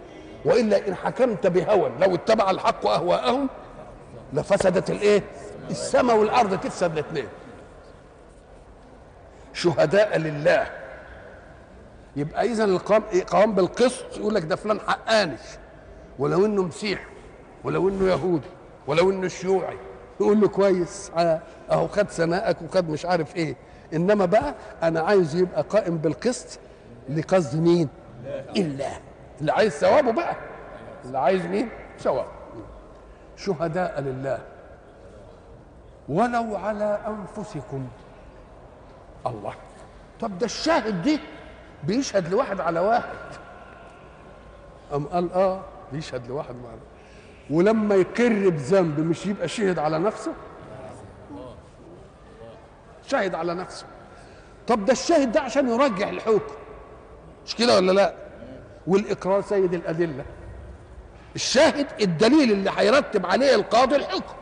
وإلا 0.44 0.88
إن 0.88 0.94
حكمت 0.94 1.46
بهوى 1.46 1.92
لو 2.00 2.14
اتبع 2.14 2.50
الحق 2.50 2.86
أهواءهم 2.86 3.48
لفسدت 4.32 4.90
الإيه؟ 4.90 5.22
السماء 5.70 6.16
والأرض 6.16 6.60
تفسد 6.60 6.92
الاثنين. 6.92 7.28
شهداء 9.52 10.18
لله. 10.18 10.66
يبقى 12.16 12.44
اذا 12.44 12.64
القام 12.64 13.02
قام 13.30 13.54
بالقسط 13.54 14.16
يقول 14.16 14.34
لك 14.34 14.42
ده 14.42 14.56
فلان 14.56 14.80
حقاني. 14.80 15.36
ولو 16.22 16.46
إنه 16.46 16.62
مسيحي 16.62 17.04
ولو 17.64 17.88
إنه 17.88 18.08
يهودي 18.08 18.48
ولو 18.86 19.10
إنه 19.10 19.28
شيوعي. 19.28 19.76
يقول 20.20 20.40
له 20.40 20.48
كويس 20.48 21.10
آه، 21.16 21.40
أهو 21.70 21.88
خد 21.88 22.10
سنائك 22.10 22.62
وخد 22.62 22.88
مش 22.90 23.06
عارف 23.06 23.36
إيه. 23.36 23.56
إنما 23.94 24.24
بقى 24.26 24.54
أنا 24.82 25.00
عايز 25.00 25.36
يبقى 25.36 25.62
قائم 25.62 25.98
بالقسط 25.98 26.58
لقصد 27.08 27.60
مين؟ 27.60 27.88
الله. 28.56 28.98
اللي 29.40 29.52
عايز 29.52 29.72
ثوابه 29.72 30.12
بقى. 30.12 30.36
اللي 31.04 31.18
عايز 31.18 31.46
مين؟ 31.46 31.68
ثواب 31.98 32.26
شهداء 33.36 34.00
لله. 34.00 34.38
ولو 36.08 36.56
على 36.56 36.98
أنفسكم. 37.06 37.86
الله. 39.26 39.54
طب 40.20 40.38
ده 40.38 40.46
الشاهد 40.46 41.02
دي. 41.02 41.20
بيشهد 41.84 42.28
لواحد 42.28 42.60
على 42.60 42.80
واحد. 42.80 43.16
أم 44.94 45.06
قال 45.06 45.32
آه. 45.32 45.60
بيشهد 45.92 46.26
لواحد 46.28 46.54
مع 46.54 46.70
ولما 47.50 47.94
يقر 47.94 48.48
بذنب 48.48 49.00
مش 49.00 49.26
يبقى 49.26 49.48
شهد 49.48 49.78
على 49.78 49.98
نفسه؟ 49.98 50.32
شهد 53.06 53.34
على 53.34 53.54
نفسه. 53.54 53.86
طب 54.68 54.84
ده 54.84 54.92
الشاهد 54.92 55.32
ده 55.32 55.40
عشان 55.40 55.68
يرجح 55.68 56.08
الحكم. 56.08 56.54
مش 57.46 57.54
كده 57.56 57.76
ولا 57.76 57.92
لا؟ 57.92 58.14
والإقرار 58.86 59.40
سيد 59.42 59.74
الأدلة. 59.74 60.24
الشاهد 61.34 61.86
الدليل 62.00 62.52
اللي 62.52 62.70
هيرتب 62.76 63.26
عليه 63.26 63.54
القاضي 63.54 63.96
الحكم. 63.96 64.34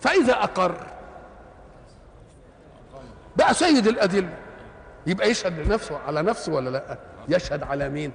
فإذا 0.00 0.32
أقر 0.32 0.86
بقى 3.36 3.54
سيد 3.54 3.86
الأدلة. 3.86 4.34
يبقى 5.06 5.30
يشهد 5.30 5.58
لنفسه 5.66 5.98
على 5.98 6.22
نفسه 6.22 6.52
ولا 6.52 6.70
لا؟ 6.70 6.98
يشهد 7.28 7.62
على 7.62 7.88
مين؟ 7.88 8.12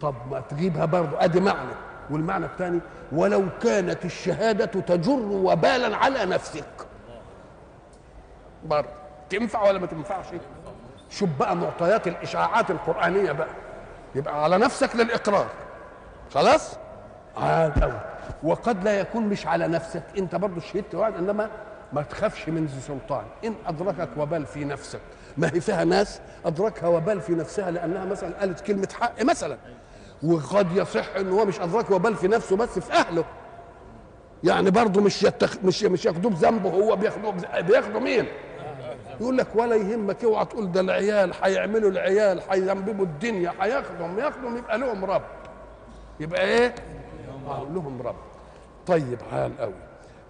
طب 0.00 0.14
ما 0.30 0.40
تجيبها 0.40 0.84
برضه. 0.84 1.24
أدي 1.24 1.40
معنى 1.40 1.72
والمعنى 2.10 2.46
الثاني 2.46 2.80
ولو 3.12 3.44
كانت 3.62 4.04
الشهادة 4.04 4.64
تجر 4.66 5.18
وبالا 5.32 5.96
على 5.96 6.24
نفسك. 6.24 6.64
برضه. 8.64 8.88
تنفع 9.30 9.68
ولا 9.68 9.78
ما 9.78 9.86
تنفعش؟ 9.86 10.26
شوف 11.10 11.28
بقى 11.38 11.56
معطيات 11.56 12.06
الإشاعات 12.06 12.70
القرآنية 12.70 13.32
بقى. 13.32 13.48
يبقى 14.14 14.44
على 14.44 14.58
نفسك 14.58 14.96
للإقرار. 14.96 15.46
خلاص؟ 16.34 16.76
عاد 17.36 17.82
أوي. 17.82 18.00
وقد 18.42 18.84
لا 18.84 19.00
يكون 19.00 19.22
مش 19.22 19.46
على 19.46 19.68
نفسك. 19.68 20.02
أنت 20.18 20.34
برضه 20.34 20.60
شهدت 20.60 20.94
واحد 20.94 21.14
إنما 21.14 21.50
ما 21.92 22.02
تخافش 22.02 22.48
من 22.48 22.66
ذي 22.66 22.80
سلطان. 22.80 23.24
إن 23.44 23.54
أدركك 23.66 24.08
وبال 24.16 24.46
في 24.46 24.64
نفسك. 24.64 25.00
ما 25.36 25.50
هي 25.54 25.60
فيها 25.60 25.84
ناس 25.84 26.20
أدركها 26.44 26.88
وبال 26.88 27.20
في 27.20 27.34
نفسها 27.34 27.70
لأنها 27.70 28.04
مثلا 28.04 28.38
قالت 28.40 28.60
كلمة 28.60 28.88
حق 29.00 29.22
مثلا. 29.22 29.56
وقد 30.22 30.76
يصح 30.76 31.16
إن 31.16 31.32
هو 31.32 31.44
مش 31.44 31.60
ادرك 31.60 31.90
وبال 31.90 32.16
في 32.16 32.28
نفسه 32.28 32.56
بس 32.56 32.78
في 32.78 32.92
أهله 32.92 33.24
يعني 34.44 34.70
برضه 34.70 35.00
مش 35.00 35.22
يتخ... 35.22 35.56
مش 35.64 35.82
مش 35.84 36.04
ياخدوه 36.04 36.30
بذنبه 36.30 36.70
هو 36.70 36.96
بياخدوه 36.96 37.32
بز... 37.32 37.44
بياخدوا 37.60 38.00
مين؟ 38.00 38.26
يقول 39.20 39.36
لك 39.38 39.46
ولا 39.54 39.76
يهمك 39.76 40.24
اوعى 40.24 40.44
تقول 40.44 40.72
ده 40.72 40.80
العيال 40.80 41.32
هيعملوا 41.42 41.90
العيال 41.90 42.40
هيذنبوا 42.50 43.04
الدنيا 43.04 43.52
هياخدهم 43.60 44.18
ياخدهم 44.18 44.56
يبقى 44.56 44.78
لهم 44.78 45.04
رب 45.04 45.22
يبقى 46.20 46.40
إيه؟ 46.44 46.74
لهم 47.46 48.02
رب 48.04 48.16
طيب 48.86 49.18
حال 49.30 49.58
قوي 49.60 49.74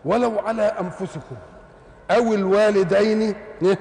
ولو 0.05 0.39
على 0.39 0.63
أنفسكم 0.63 1.37
أو 2.11 2.35
الوالدين 2.35 3.35
إيه؟ 3.63 3.79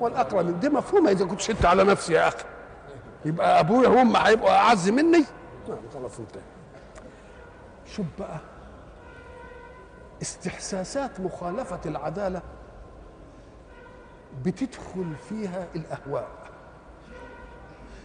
والأقربين 0.00 0.60
دي 0.60 0.68
مفهومة 0.68 1.10
إذا 1.10 1.24
كنت 1.24 1.40
شدت 1.40 1.64
على 1.64 1.84
نفسي 1.84 2.12
يا 2.12 2.28
أخي 2.28 2.44
يبقى 3.24 3.60
أبويا 3.60 3.88
هم 3.88 4.16
هيبقوا 4.16 4.50
أعز 4.50 4.88
مني؟ 4.88 5.24
نعم 5.68 5.78
خلاص 5.94 6.18
انتهى 6.18 6.42
شوف 7.86 8.06
بقى 8.18 8.38
استحساسات 10.22 11.20
مخالفة 11.20 11.80
العدالة 11.86 12.42
بتدخل 14.44 15.12
فيها 15.28 15.66
الأهواء. 15.76 16.28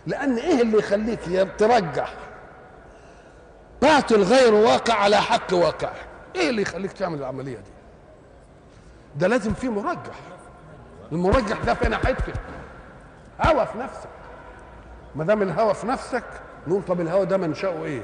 لأن 0.08 0.38
إيه 0.38 0.62
اللي 0.62 0.78
يخليك 0.78 1.28
يا 1.28 1.44
ترجح 1.44 2.14
باطل 3.82 4.24
غير 4.24 4.54
واقع 4.54 4.94
على 4.94 5.18
حق 5.18 5.54
واقع. 5.54 5.92
إيه 6.36 6.50
اللي 6.50 6.62
يخليك 6.62 6.92
تعمل 6.92 7.18
العملية 7.20 7.58
دي؟ 7.58 7.72
ده 9.16 9.28
لازم 9.28 9.54
فيه 9.54 9.70
مرجح. 9.70 10.16
المرجح 11.12 11.64
ده 11.64 11.74
فين 11.74 11.96
حتة 11.96 12.34
هوى 13.42 13.66
في 13.66 13.78
نفسك. 13.78 14.10
ما 15.16 15.24
دام 15.24 15.42
الهوى 15.42 15.74
في 15.74 15.88
نفسك 15.88 16.24
نقول 16.68 16.84
طب 16.84 17.02
الهوى 17.02 17.26
ده 17.26 17.38
منشأه 17.38 17.84
إيه؟ 17.84 18.04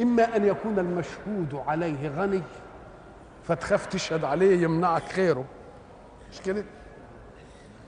إما 0.00 0.36
أن 0.36 0.44
يكون 0.44 0.78
المشهود 0.78 1.62
عليه 1.66 2.08
غني 2.08 2.42
فتخاف 3.48 3.86
تشهد 3.86 4.24
عليه 4.24 4.62
يمنعك 4.62 5.02
خيره. 5.02 5.44
مش 6.32 6.40
كده؟ 6.40 6.64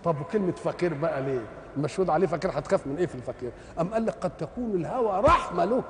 طب 0.04 0.20
وكلمة 0.20 0.52
فقير 0.52 0.94
بقى 0.94 1.22
ليه؟ 1.22 1.40
المشهود 1.76 2.10
عليه 2.10 2.26
فقير 2.26 2.50
هتخاف 2.58 2.86
من 2.86 2.96
إيه 2.96 3.06
في 3.06 3.14
الفقير؟ 3.14 3.50
أم 3.80 3.88
قال 3.94 4.06
لك 4.06 4.14
قد 4.14 4.36
تكون 4.36 4.74
الهوى 4.74 5.20
رحمة 5.20 5.64
له؟ 5.64 5.82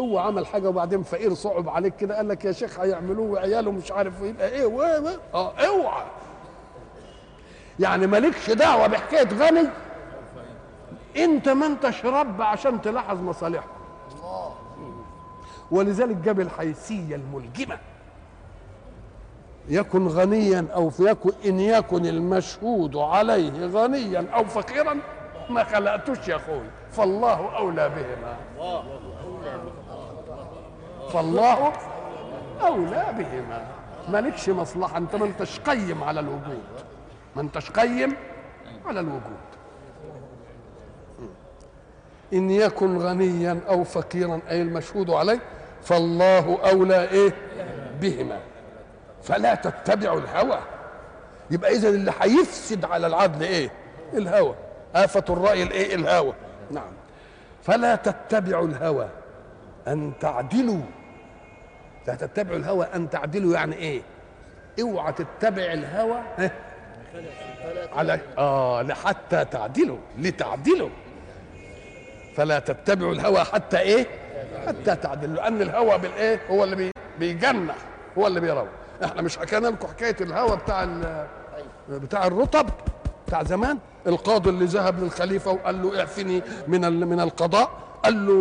هو 0.00 0.18
عمل 0.18 0.46
حاجة 0.46 0.68
وبعدين 0.68 1.02
فقير 1.02 1.34
صعب 1.34 1.68
عليك 1.68 1.96
كده 1.96 2.16
قال 2.16 2.28
لك 2.28 2.44
يا 2.44 2.52
شيخ 2.52 2.80
هيعملوه 2.80 3.30
وعياله 3.30 3.70
مش 3.72 3.92
عارف 3.92 4.20
يبقى 4.22 4.48
إيه؟ 4.48 4.66
و 4.66 4.78
و 4.80 5.08
آه 5.34 5.52
أوعى. 5.66 6.04
يعني 7.80 8.06
مالكش 8.06 8.50
دعوة 8.50 8.86
بحكاية 8.86 9.28
غني؟ 9.28 9.68
انت 11.24 11.48
ما 11.48 11.66
انتش 11.66 12.06
رب 12.06 12.42
عشان 12.42 12.82
تلاحظ 12.82 13.22
مصالحه 13.22 13.66
ولذلك 15.70 16.16
جاب 16.16 16.40
الحيثية 16.40 17.16
الملجمة. 17.16 17.78
يكن 19.68 20.08
غنيا 20.08 20.66
أو 20.74 20.92
يكن 20.98 21.30
إن 21.46 21.60
يكن 21.60 22.06
المشهود 22.06 22.96
عليه 22.96 23.66
غنيا 23.66 24.26
أو 24.34 24.44
فقيرا 24.44 24.98
ما 25.50 25.64
خلقتوش 25.64 26.28
يا 26.28 26.36
أخوي. 26.36 26.70
فالله 26.90 27.56
أولى 27.56 27.88
بهما. 27.88 28.36
فالله 31.12 31.72
أولى 32.62 33.06
بهما. 33.18 33.66
مالكش 34.08 34.48
مصلحة. 34.48 34.96
أنت 34.98 35.16
ما 35.16 35.26
انتش 35.26 35.60
قيم 35.60 36.04
على 36.04 36.20
الوجود. 36.20 36.62
ما 37.36 37.42
انتش 37.42 37.70
قيم 37.70 38.16
على 38.86 39.00
الوجود. 39.00 39.48
إن 42.32 42.50
يكن 42.50 42.98
غنيا 42.98 43.60
أو 43.68 43.84
فقيرا 43.84 44.40
أي 44.50 44.62
المشهود 44.62 45.10
عليه 45.10 45.40
فالله 45.82 46.58
أولى 46.70 47.08
إيه؟ 47.10 47.34
بهما. 48.00 48.38
فلا 49.22 49.54
تتبعوا 49.54 50.20
الهوى. 50.20 50.58
يبقى 51.50 51.70
إذا 51.72 51.88
اللي 51.88 52.12
هيفسد 52.20 52.84
على 52.84 53.06
العدل 53.06 53.42
إيه؟ 53.42 53.70
الهوى. 54.14 54.54
آفة 54.94 55.24
الرأي 55.30 55.62
الإيه؟ 55.62 55.94
الهوى. 55.94 56.34
نعم. 56.70 56.92
فلا 57.62 57.96
تتبعوا 57.96 58.66
الهوى. 58.66 59.08
أن 59.88 60.12
تعدلوا. 60.20 60.82
لا 62.06 62.14
تتبعوا 62.14 62.56
الهوى. 62.56 62.86
أن 62.94 63.10
تعدلوا 63.10 63.54
يعني 63.54 63.76
إيه؟ 63.76 64.02
أوعى 64.80 65.12
تتبع 65.12 65.62
الهوى؟ 65.72 66.20
على 67.92 68.20
آه 68.38 68.82
لحتى 68.82 69.44
تعدلوا. 69.44 69.98
لتعدلوا. 70.18 70.90
فلا 72.38 72.58
تتبعوا 72.58 73.12
الهوى 73.12 73.44
حتى 73.44 73.78
إيه؟ 73.78 74.06
حتى 74.66 74.96
تعدلوا 74.96 75.34
لأن 75.34 75.62
الهوى 75.62 75.98
بالإيه؟ 75.98 76.40
هو 76.50 76.64
اللي 76.64 76.76
بي 76.76 76.90
بيجنح 77.18 77.74
هو 78.18 78.26
اللي 78.26 78.40
بيروي 78.40 78.68
إحنا 79.04 79.22
مش 79.22 79.38
حكينا 79.38 79.68
لكم 79.68 79.88
حكاية 79.88 80.16
الهوى 80.20 80.56
بتاع 80.56 80.88
بتاع 81.88 82.26
الرطب 82.26 82.66
بتاع 83.26 83.42
زمان؟ 83.42 83.78
القاضي 84.06 84.50
اللي 84.50 84.64
ذهب 84.64 85.02
للخليفة 85.02 85.50
وقال 85.50 85.82
له 85.82 86.00
اعفني 86.00 86.42
من 86.68 87.00
من 87.00 87.20
القضاء 87.20 87.70
قال 88.04 88.26
له 88.26 88.32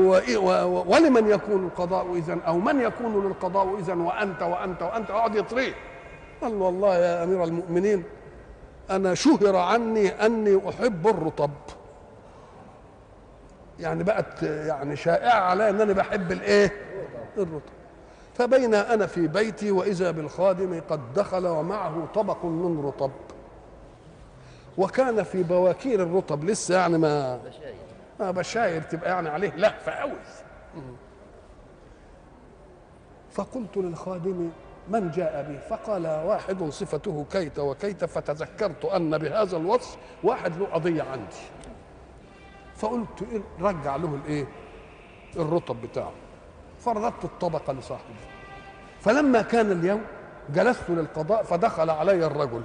ولمن 0.87 1.29
يكون 1.29 1.65
القضاء 1.65 2.15
إذا؟ 2.15 2.37
أو 2.47 2.59
من 2.59 2.81
يكون 2.81 3.25
للقضاء 3.25 3.79
إذا؟ 3.79 3.93
وانت 3.93 4.41
وانت 4.41 4.81
وأنت. 4.81 5.11
قعد 5.11 5.35
يطريه. 5.35 5.73
قال 6.41 6.51
له 6.51 6.65
والله 6.65 6.95
يا 6.97 7.23
أمير 7.23 7.43
المؤمنين 7.43 8.03
أنا 8.89 9.13
شهر 9.13 9.55
عني 9.55 10.09
أني 10.09 10.61
أحب 10.69 11.07
الرطب. 11.07 11.51
يعني 13.79 14.03
بقت 14.03 14.43
يعني 14.43 14.95
شائعة 14.95 15.39
علي 15.39 15.69
إن 15.69 15.81
أنا 15.81 15.93
بحب 15.93 16.31
الإيه؟ 16.31 16.71
الرطب. 17.37 17.61
فبين 18.35 18.73
أنا 18.75 19.07
في 19.07 19.27
بيتي 19.27 19.71
وإذا 19.71 20.11
بالخادم 20.11 20.81
قد 20.89 21.13
دخل 21.13 21.47
ومعه 21.47 22.07
طبق 22.15 22.45
من 22.45 22.85
رطب. 22.85 23.11
وكان 24.77 25.23
في 25.23 25.43
بواكير 25.43 26.03
الرطب 26.03 26.43
لسه 26.43 26.75
يعني 26.75 26.97
ما 26.97 27.39
ما 28.19 28.31
بشاير 28.31 28.81
تبقى 28.81 29.09
يعني 29.09 29.29
عليه 29.29 29.55
لهفة 29.55 29.91
قوي 29.91 30.11
فقلت 33.31 33.77
للخادم 33.77 34.49
من 34.89 35.11
جاء 35.11 35.45
به 35.49 35.75
فقال 35.75 36.07
واحد 36.07 36.63
صفته 36.69 37.25
كيت 37.31 37.59
وكيت 37.59 38.05
فتذكرت 38.05 38.85
أن 38.85 39.17
بهذا 39.17 39.57
الوصف 39.57 39.97
واحد 40.23 40.57
له 40.57 40.65
قضيه 40.65 41.03
عندي. 41.03 41.35
فقلت 42.77 43.23
إيه 43.31 43.41
رجع 43.61 43.95
له 43.95 44.19
الإيه؟ 44.25 44.47
الرطب 45.35 45.81
بتاعه. 45.81 46.11
فرددت 46.79 47.23
الطبق 47.25 47.71
لصاحبه 47.71 48.15
فلما 49.01 49.41
كان 49.41 49.71
اليوم 49.71 50.01
جلست 50.53 50.89
للقضاء 50.89 51.43
فدخل 51.43 51.89
علي 51.89 52.25
الرجل. 52.25 52.61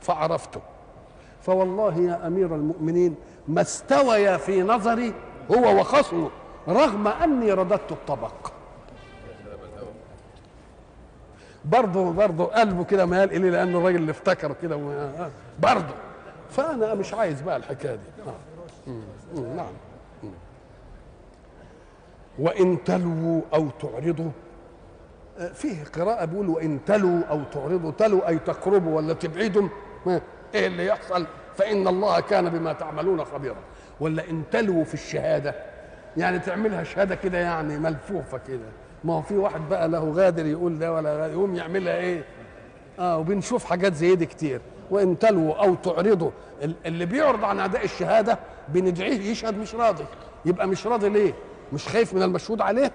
فعرفته. 0.00 0.60
فوالله 1.42 1.94
يا 1.98 2.26
أمير 2.26 2.54
المؤمنين 2.54 3.14
ما 3.48 3.60
استوي 3.60 4.38
في 4.38 4.62
نظري 4.62 5.14
هو 5.56 5.80
وخصمه 5.80 6.30
رغم 6.68 7.08
أني 7.08 7.52
رددت 7.52 7.92
الطبق. 7.92 8.32
برضه 11.64 12.12
برضه 12.12 12.44
قلبه 12.44 12.84
كده 12.84 13.06
مال 13.06 13.32
الي 13.32 13.50
لأن 13.50 13.76
الراجل 13.76 13.96
اللي 13.96 14.10
افتكر 14.10 14.52
كده. 14.62 14.76
برضه. 15.58 15.94
فأنا 16.50 16.94
مش 16.94 17.14
عايز 17.14 17.40
بقى 17.42 17.56
الحكاية 17.56 17.94
دي. 17.94 18.30
نعم. 19.56 19.72
وإن 22.38 22.84
تلووا 22.84 23.40
أو 23.54 23.68
تعرضوا 23.80 24.30
آه، 25.38 25.48
فيه 25.52 25.84
قراءة 25.84 26.24
بيقول 26.24 26.48
وإن 26.48 26.78
تلوا 26.86 27.22
أو 27.30 27.40
تعرضوا 27.52 27.90
تلوا 27.98 28.28
أي 28.28 28.38
تقربوا 28.38 28.96
ولا 28.96 29.12
تبعدوا 29.12 29.68
إيه 30.54 30.66
اللي 30.66 30.86
يحصل؟ 30.86 31.26
فإن 31.56 31.88
الله 31.88 32.20
كان 32.20 32.50
بما 32.50 32.72
تعملون 32.72 33.24
خبيرا. 33.24 33.56
ولا 34.00 34.30
إن 34.30 34.42
تلوا 34.50 34.84
في 34.84 34.94
الشهادة 34.94 35.54
يعني 36.16 36.38
تعملها 36.38 36.84
شهادة 36.84 37.14
كده 37.14 37.38
يعني 37.38 37.78
ملفوفة 37.78 38.38
كده. 38.48 38.66
ما 39.04 39.14
هو 39.14 39.22
في 39.22 39.36
واحد 39.36 39.60
بقى 39.68 39.88
له 39.88 40.10
غادر 40.12 40.46
يقول 40.46 40.78
ده 40.78 40.92
ولا 40.92 41.26
يقوم 41.26 41.54
يعملها 41.54 41.96
إيه؟ 41.96 42.24
آه 42.98 43.18
وبنشوف 43.18 43.64
حاجات 43.64 43.94
زي 43.94 44.14
دي 44.14 44.26
كتير. 44.26 44.60
وإن 44.90 45.18
تلوا 45.18 45.54
أو 45.54 45.74
تعرضوا 45.74 46.30
ال- 46.62 46.74
اللي 46.86 47.06
بيعرض 47.06 47.44
عن 47.44 47.60
أداء 47.60 47.84
الشهادة 47.84 48.38
بندعيه 48.68 49.30
يشهد 49.30 49.58
مش 49.58 49.74
راضي. 49.74 50.04
يبقى 50.44 50.66
مش 50.68 50.86
راضي 50.86 51.08
ليه؟ 51.08 51.34
مش 51.72 51.88
خايف 51.88 52.14
من 52.14 52.22
المشهود 52.22 52.60
عليه؟ 52.60 52.92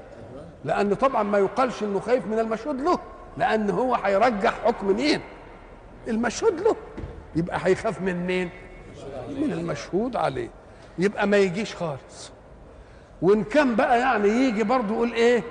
لأن 0.66 0.94
طبعا 0.94 1.24
ما 1.24 1.38
يقالش 1.38 1.84
إنه 1.84 2.00
خايف 2.00 2.26
من 2.28 2.40
المشهود 2.40 2.82
له 2.82 3.00
لأن 3.38 3.70
هو 3.70 3.96
هيرجح 3.96 4.54
حكم 4.66 4.96
مين؟ 4.96 5.22
المشهود 6.08 6.62
له. 6.62 6.76
يبقى 7.36 7.60
هيخاف 7.64 8.02
من 8.02 8.26
مين؟ 8.28 8.50
من 9.30 9.52
المشهود 9.54 10.16
عليه. 10.16 10.50
يبقى 10.98 11.28
ما 11.28 11.38
يجيش 11.38 11.76
خالص. 11.76 12.32
وإن 13.22 13.44
كان 13.44 13.76
بقى 13.76 14.00
يعني 14.00 14.28
يجي 14.30 14.64
برضه 14.64 14.94
يقول 14.94 15.14
إيه؟ 15.14 15.44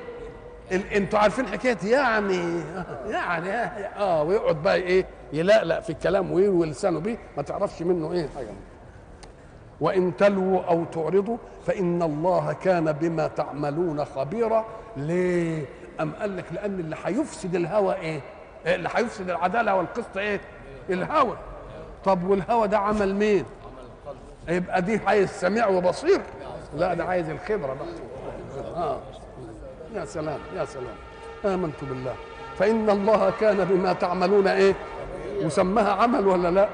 أنتوا 0.73 1.19
عارفين 1.19 1.47
حكاية 1.47 1.79
يعني 1.85 2.61
يعني 3.09 3.51
آه 3.97 4.23
ويقعد 4.23 4.63
بقى 4.63 4.77
إيه؟ 4.77 5.07
يلقلق 5.33 5.81
في 5.81 5.91
الكلام 5.91 6.33
ويروي 6.33 6.67
لسانه 6.67 7.01
بيه 7.01 7.19
ما 7.37 7.43
تعرفش 7.43 7.83
منه 7.83 8.13
إيه. 8.13 8.29
حاجة 8.37 8.47
وإن 9.81 10.17
تلووا 10.17 10.63
أو 10.65 10.85
تعرضوا 10.85 11.37
فإن 11.67 12.03
الله 12.03 12.53
كان 12.53 12.93
بما 12.93 13.27
تعملون 13.27 14.05
خبيرا. 14.05 14.65
ليه؟ 14.97 15.65
أم 16.01 16.13
قال 16.21 16.37
لك 16.37 16.45
لأن 16.53 16.81
اللي 16.81 16.97
هيفسد 17.05 17.55
الهوى 17.55 17.95
إيه؟ 17.95 18.21
إيه 18.67 18.75
اللي 18.75 18.89
هيفسد 18.95 19.31
العدالة 19.31 19.75
والقسط 19.75 20.17
إيه؟ 20.17 20.41
الهوى. 20.91 21.37
طب 22.05 22.25
والهوى 22.25 22.69
ده 22.69 22.79
عمل 22.79 23.15
مين؟ 23.15 23.45
يبقى 24.49 24.83
دي 24.83 25.01
عايز 25.07 25.31
سميع 25.31 25.67
وبصير. 25.69 26.21
لا 26.77 26.95
ده 26.95 27.05
عايز 27.05 27.31
الخبرة 27.31 27.75
بقى. 27.75 28.67
آه. 28.77 28.99
يا 29.95 30.05
سلام 30.05 30.39
يا 30.57 30.65
سلام. 30.65 30.95
آمنت 31.55 31.85
بالله. 31.85 32.15
فإن 32.59 32.91
الله 32.91 33.31
كان 33.41 33.65
بما 33.65 33.93
تعملون 33.93 34.47
إيه؟ 34.49 34.75
وسماها 35.43 35.93
عمل 35.93 36.27
ولا 36.27 36.51
لأ؟ 36.51 36.69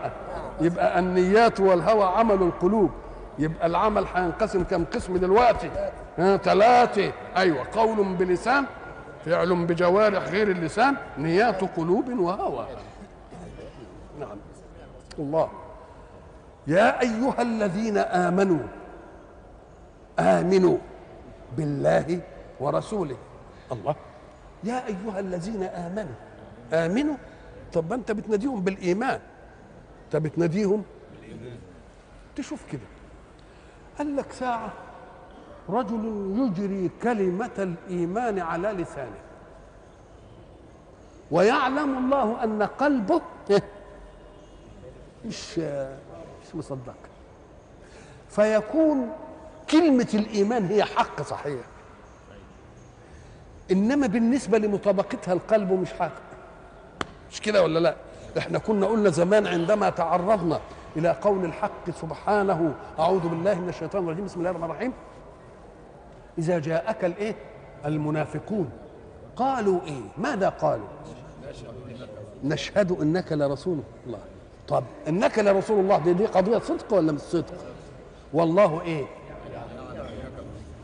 يبقى 0.61 0.99
النيات 0.99 1.61
والهوى 1.61 2.05
عمل 2.05 2.43
القلوب. 2.43 2.91
يبقى 3.39 3.67
العمل 3.67 4.07
هينقسم 4.15 4.65
كم 4.65 4.85
قسم 4.85 5.17
دلوقتي؟ 5.17 5.71
ها 6.19 6.37
ثلاثة. 6.37 7.13
أيوة 7.37 7.67
قول 7.73 8.17
بلسان 8.17 8.65
فعل 9.25 9.67
بجوارح 9.67 10.25
غير 10.25 10.51
اللسان 10.51 10.97
نيات 11.19 11.65
قلوب 11.77 12.09
وهوى. 12.09 12.67
نعم. 14.21 14.39
الله. 15.19 15.49
يا 16.67 17.01
أيها 17.01 17.43
الذين 17.43 17.99
آمنوا 17.99 18.63
آمنوا 20.19 20.79
بالله 21.57 22.21
ورسوله. 22.61 23.17
الله. 23.73 23.95
يا 24.65 24.87
أيها 24.87 25.21
الذين 25.21 25.63
آمنوا 25.63 26.15
آمنوا. 26.73 27.17
طب 27.73 27.93
أنت 27.93 28.13
بتناديهم 28.13 28.61
بالإيمان. 28.61 29.21
انت 30.15 30.17
بتناديهم؟ 30.25 30.83
تشوف 32.37 32.61
كده. 32.73 32.81
قال 33.99 34.17
لك 34.17 34.33
ساعة 34.33 34.73
رجل 35.69 36.35
يجري 36.39 36.91
كلمة 37.03 37.51
الإيمان 37.59 38.39
على 38.39 38.69
لسانه. 38.69 39.19
ويعلم 41.31 41.99
الله 41.99 42.45
أن 42.45 42.63
قلبه 42.63 43.21
مش 45.27 45.59
مش 45.59 46.55
مصدق. 46.55 46.97
فيكون 48.31 49.13
كلمة 49.71 50.09
الإيمان 50.15 50.67
هي 50.67 50.85
حق 50.85 51.23
صحيح. 51.23 51.61
إنما 53.71 54.07
بالنسبة 54.07 54.59
لمطابقتها 54.59 55.33
القلب 55.33 55.73
مش 55.73 55.93
حق. 55.93 56.13
مش 57.33 57.41
كده 57.41 57.63
ولا 57.63 57.79
لا؟ 57.79 57.97
إحنا 58.39 58.59
كنا 58.59 58.87
قلنا 58.87 59.11
زمان 59.11 59.47
عندما 59.47 59.91
تعرضنا 59.91 60.61
إلى 60.97 61.09
قول 61.09 61.45
الحق 61.45 61.91
سبحانه 62.01 62.75
أعوذ 62.99 63.29
بالله 63.29 63.61
من 63.61 63.69
الشيطان 63.69 64.05
الرجيم 64.05 64.25
بسم 64.25 64.39
الله 64.39 64.51
الرحمن 64.51 64.71
الرحيم. 64.71 64.93
إذا 66.39 66.59
جاءك 66.59 67.05
الإيه؟ 67.05 67.35
المنافقون. 67.85 68.71
قالوا 69.37 69.81
إيه؟ 69.87 70.03
ماذا 70.19 70.49
قالوا؟ 70.49 70.87
نشهد 72.45 73.01
إنك 73.01 73.33
لرسول 73.33 73.79
الله. 74.07 74.19
طب 74.69 74.85
إنك 75.09 75.39
لرسول 75.39 75.81
الله 75.81 75.99
دي, 75.99 76.13
دي 76.13 76.27
قضية 76.27 76.59
صدق 76.59 76.95
ولا 76.95 77.13
مش 77.13 77.21
صدق؟ 77.21 77.55
والله 78.33 78.83
إيه؟ 78.83 79.05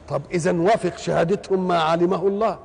طب 0.09 0.23
إذا 0.33 0.61
وافق 0.61 0.97
شهادتهم 0.97 1.69
ما 1.69 1.79
علمه 1.79 2.27
الله. 2.27 2.59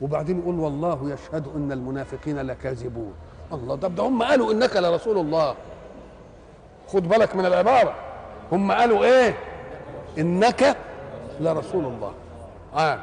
وبعدين 0.00 0.38
يقول 0.38 0.54
والله 0.54 1.12
يشهد 1.12 1.46
إن 1.56 1.72
المنافقين 1.72 2.38
لكاذبون. 2.38 3.12
الله 3.52 3.76
طب 3.76 3.94
ده 3.94 4.02
هم 4.02 4.22
قالوا 4.22 4.52
إنك 4.52 4.76
لرسول 4.76 5.18
الله. 5.18 5.54
خد 6.88 7.08
بالك 7.08 7.36
من 7.36 7.46
العبارة. 7.46 7.94
هم 8.52 8.72
قالوا 8.72 9.04
إيه؟ 9.04 9.34
إنك 10.18 10.76
لرسول 11.40 11.84
الله. 11.84 12.12
آه. 12.76 12.98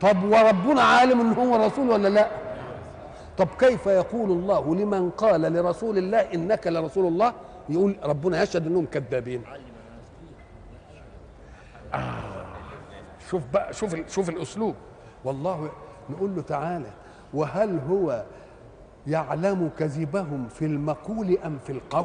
طب 0.00 0.24
وربنا 0.24 0.82
عالم 0.82 1.20
إن 1.20 1.32
هو 1.32 1.66
رسول 1.66 1.88
ولا 1.90 2.08
لا؟ 2.08 2.28
طب 3.38 3.48
كيف 3.58 3.86
يقول 3.86 4.30
الله 4.30 4.74
لمن 4.74 5.10
قال 5.10 5.40
لرسول 5.40 5.98
الله 5.98 6.20
إنك 6.20 6.66
لرسول 6.66 7.06
الله؟ 7.06 7.32
يقول 7.68 7.96
ربنا 8.04 8.42
يشهد 8.42 8.66
إنهم 8.66 8.86
كذابين. 8.86 9.42
شوف 13.30 13.42
بقى 13.52 13.72
شوف 13.72 13.96
شوف 14.08 14.28
الأسلوب. 14.28 14.74
والله 15.24 15.70
نقول 16.10 16.36
له 16.36 16.42
تعالى 16.42 16.90
وهل 17.34 17.78
هو 17.90 18.22
يعلم 19.08 19.70
كذبهم 19.78 20.48
في 20.58 20.64
المقول 20.64 21.38
أم 21.46 21.58
في 21.66 21.72
القول. 21.72 22.04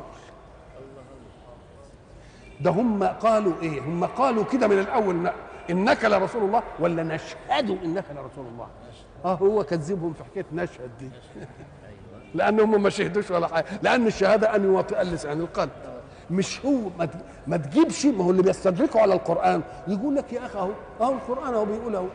ده 2.62 2.72
هم 2.72 3.04
قالوا 3.04 3.54
إيه؟ 3.62 3.80
هم 3.82 4.06
قالوا 4.06 4.44
كده 4.44 4.68
من 4.68 4.80
الأول 4.80 5.16
ن- 5.16 5.32
إنك 5.70 6.06
لرسول 6.06 6.44
الله 6.44 6.64
ولا 6.80 7.04
نشهد 7.04 7.70
إنك 7.84 8.06
لرسول 8.12 8.46
الله؟ 8.54 8.68
آه 9.26 9.34
هو 9.36 9.64
كذبهم 9.64 10.14
في 10.14 10.24
حكاية 10.24 10.46
نشهد 10.54 10.90
دي. 11.00 11.10
لأن 12.36 12.60
هم 12.60 12.84
ما 12.84 12.90
شهدوش 12.90 13.32
ولا 13.32 13.48
حاجة. 13.48 13.66
لأن 13.82 14.08
الشهادة 14.08 14.56
أن 14.56 14.64
يواطئ 14.64 15.02
اللسان 15.02 15.40
القلب. 15.40 15.70
مش 16.32 16.66
هو 16.66 16.80
ما 17.48 17.58
تجيبش 17.58 18.06
ما 18.06 18.24
هو 18.24 18.32
اللي 18.32 18.44
بيستدركوا 18.44 19.02
على 19.02 19.14
القرآن. 19.14 19.62
يقول 19.88 20.16
لك 20.16 20.34
يا 20.34 20.46
أخي 20.46 20.60
أهو 20.60 20.72
أهو 21.02 21.14
القرآن 21.14 21.54
أهو 21.54 21.66
بيقول 21.66 21.96
أهو. 21.96 22.06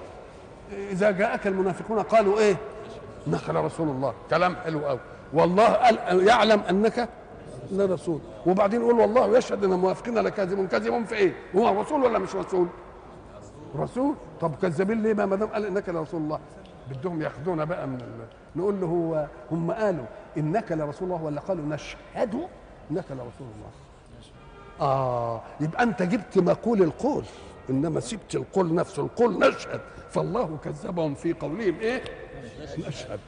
إذا 0.90 1.10
جاءك 1.10 1.46
المنافقون 1.46 1.98
قالوا 2.02 2.38
إيه؟ 2.38 2.56
انك 3.28 3.50
لرسول 3.50 3.88
الله. 3.88 4.14
كلام 4.30 4.56
حلو 4.56 4.86
قوي. 4.86 4.98
والله 5.32 5.66
قال 5.66 6.26
يعلم 6.28 6.60
أنك 6.60 7.08
لرسول. 7.72 8.20
وبعدين 8.46 8.80
يقول 8.80 8.94
والله 8.94 9.38
يشهد 9.38 9.64
إن 9.64 9.72
المنافقين 9.72 10.18
لكاذبون 10.18 10.66
كاذبون 10.66 11.04
في 11.04 11.14
إيه؟ 11.14 11.34
هو 11.56 11.80
رسول 11.80 12.04
ولا 12.04 12.18
مش 12.18 12.34
رسول؟ 12.34 12.66
رسول. 13.76 14.14
طب 14.40 14.54
كذابين 14.62 15.02
ليه 15.02 15.14
ما 15.14 15.36
دام 15.36 15.48
قال 15.48 15.66
إنك 15.66 15.88
لرسول 15.88 16.20
الله. 16.20 16.38
بدهم 16.90 17.22
ياخذونا 17.22 17.64
بقى 17.64 17.86
من 17.86 17.94
ال... 18.00 18.26
نقول 18.56 18.80
له 18.80 18.86
هو 18.86 19.26
هم 19.52 19.70
قالوا 19.70 20.04
إنك 20.36 20.72
لرسول 20.72 21.08
الله 21.12 21.22
ولا 21.24 21.40
قالوا 21.40 21.64
نشهد 21.64 22.34
إنك 22.90 23.04
لرسول 23.10 23.46
الله؟ 23.56 23.70
آه 24.80 25.40
يبقى 25.60 25.82
أنت 25.82 26.02
جبت 26.02 26.38
مقول 26.38 26.82
القول. 26.82 27.24
إنما 27.70 28.00
سبت 28.00 28.34
القول 28.34 28.74
نفسه. 28.74 29.02
القول 29.02 29.38
نشهد. 29.38 29.80
فالله 30.10 30.58
كذبهم 30.64 31.14
في 31.14 31.32
قولهم 31.32 31.78
إيه؟ 31.80 32.02
نشهد. 32.78 33.20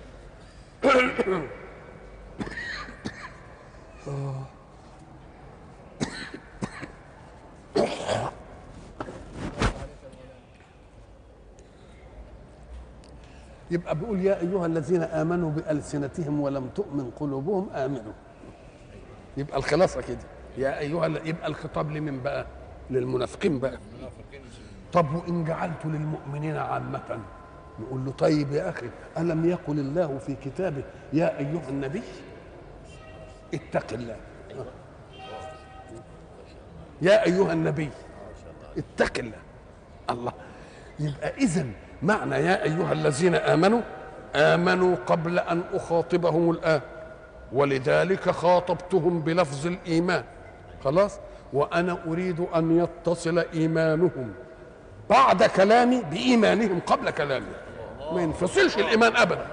يبقى 13.70 13.94
بيقول 13.94 14.20
يا 14.20 14.40
أيها 14.40 14.66
الذين 14.66 15.02
آمنوا 15.02 15.50
بألسنتهم 15.50 16.40
ولم 16.40 16.68
تؤمن 16.68 17.10
قلوبهم 17.10 17.70
آمنوا. 17.70 18.12
يبقى 19.36 19.58
الخلاصة 19.58 20.00
كده. 20.00 20.18
يا 20.58 20.78
أيها 20.78 21.06
يبقى 21.06 21.46
الخطاب 21.46 21.90
لمن 21.90 22.22
بقى؟ 22.22 22.46
للمنافقين 22.90 23.58
بقى. 23.58 23.78
طب 24.92 25.14
وإن 25.14 25.44
جعلت 25.44 25.86
للمؤمنين 25.86 26.56
عامة؟ 26.56 27.18
نقول 27.78 28.04
له 28.04 28.12
طيب 28.12 28.52
يا 28.52 28.68
أخي 28.68 28.90
ألم 29.18 29.50
يقل 29.50 29.78
الله 29.78 30.18
في 30.18 30.34
كتابه 30.34 30.82
يا 31.12 31.38
أيها 31.38 31.68
النبي؟ 31.68 32.02
اتق 33.54 33.92
الله. 33.92 34.16
يا 37.02 37.26
أيها 37.26 37.52
النبي 37.52 37.90
اتق 38.78 39.18
الله. 39.18 39.38
الله. 40.10 40.32
يبقى 41.00 41.34
اذا 41.36 41.66
معنى 42.02 42.34
يا 42.34 42.62
أيها 42.62 42.92
الذين 42.92 43.34
آمنوا 43.34 43.80
آمنوا 44.34 44.96
قبل 45.06 45.38
أن 45.38 45.62
أخاطبهم 45.72 46.50
الآن. 46.50 46.80
ولذلك 47.52 48.30
خاطبتهم 48.30 49.20
بلفظ 49.20 49.66
الإيمان. 49.66 50.24
خلاص؟ 50.84 51.18
وأنا 51.52 51.98
أريد 52.06 52.40
أن 52.40 52.78
يتصل 52.78 53.38
إيمانهم. 53.38 54.34
بعد 55.10 55.42
كلامي 55.42 56.02
بإيمانهم 56.10 56.80
قبل 56.86 57.10
كلامي. 57.10 57.52
ما 58.12 58.22
ينفصلش 58.22 58.78
الإيمان 58.78 59.16
ابدا. 59.16 59.46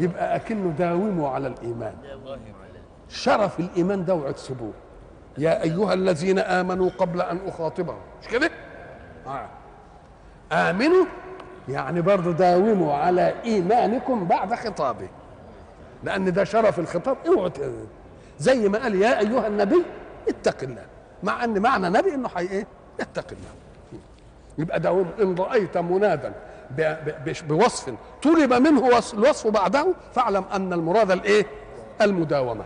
يبقى 0.00 0.36
أكنه 0.36 0.70
داوموا 0.78 1.28
على 1.28 1.46
الإيمان. 1.48 1.94
شرف 3.08 3.60
الإيمان 3.60 4.04
ده 4.04 4.12
اوعوا 4.12 4.30
تسيبوه 4.32 4.72
يا 5.38 5.62
أيها 5.62 5.94
الذين 5.94 6.38
آمنوا 6.38 6.90
قبل 6.98 7.20
أن 7.20 7.40
أخاطبهم. 7.46 7.98
مش 8.22 8.28
كده؟ 8.28 8.50
آه. 9.26 9.48
آمنوا. 10.52 11.04
يعني 11.68 12.00
برضه 12.00 12.32
داوموا 12.32 12.94
على 12.94 13.34
إيمانكم 13.44 14.24
بعد 14.24 14.54
خطابه. 14.54 15.08
لأن 16.04 16.32
ده 16.32 16.44
شرف 16.44 16.78
الخطاب. 16.78 17.16
اوعوا 17.26 17.50
زي 18.38 18.68
ما 18.68 18.78
قال 18.78 18.94
يا 18.94 19.18
أيها 19.18 19.46
النبي 19.46 19.82
اتق 20.28 20.56
الله. 20.62 20.86
مع 21.22 21.44
أن 21.44 21.58
معنى 21.62 21.88
نبي 21.88 22.14
إنه 22.14 22.28
حي 22.28 22.42
إيه 22.42 22.66
اتق 23.00 23.26
الله. 23.32 23.50
يبقى 24.58 24.80
داوم 24.80 25.10
إن 25.20 25.34
رأيت 25.34 25.78
منادا 25.78 26.32
بوصف 27.48 27.94
طلب 28.22 28.52
منه 28.52 28.80
وص- 28.84 29.14
الوصف 29.14 29.46
بعده 29.46 29.86
فاعلم 30.14 30.44
أن 30.52 30.72
المراد 30.72 31.10
الإيه؟ 31.10 31.46
المداومة. 32.02 32.64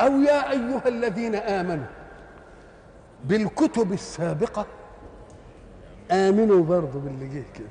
أو 0.00 0.20
يا 0.20 0.50
أيها 0.50 0.88
الذين 0.88 1.34
آمنوا 1.34 1.86
بالكتب 3.24 3.92
السابقة 3.92 4.66
آمنوا 6.10 6.64
برضه 6.64 6.98
باللي 7.00 7.26
جه 7.28 7.44
كده. 7.54 7.66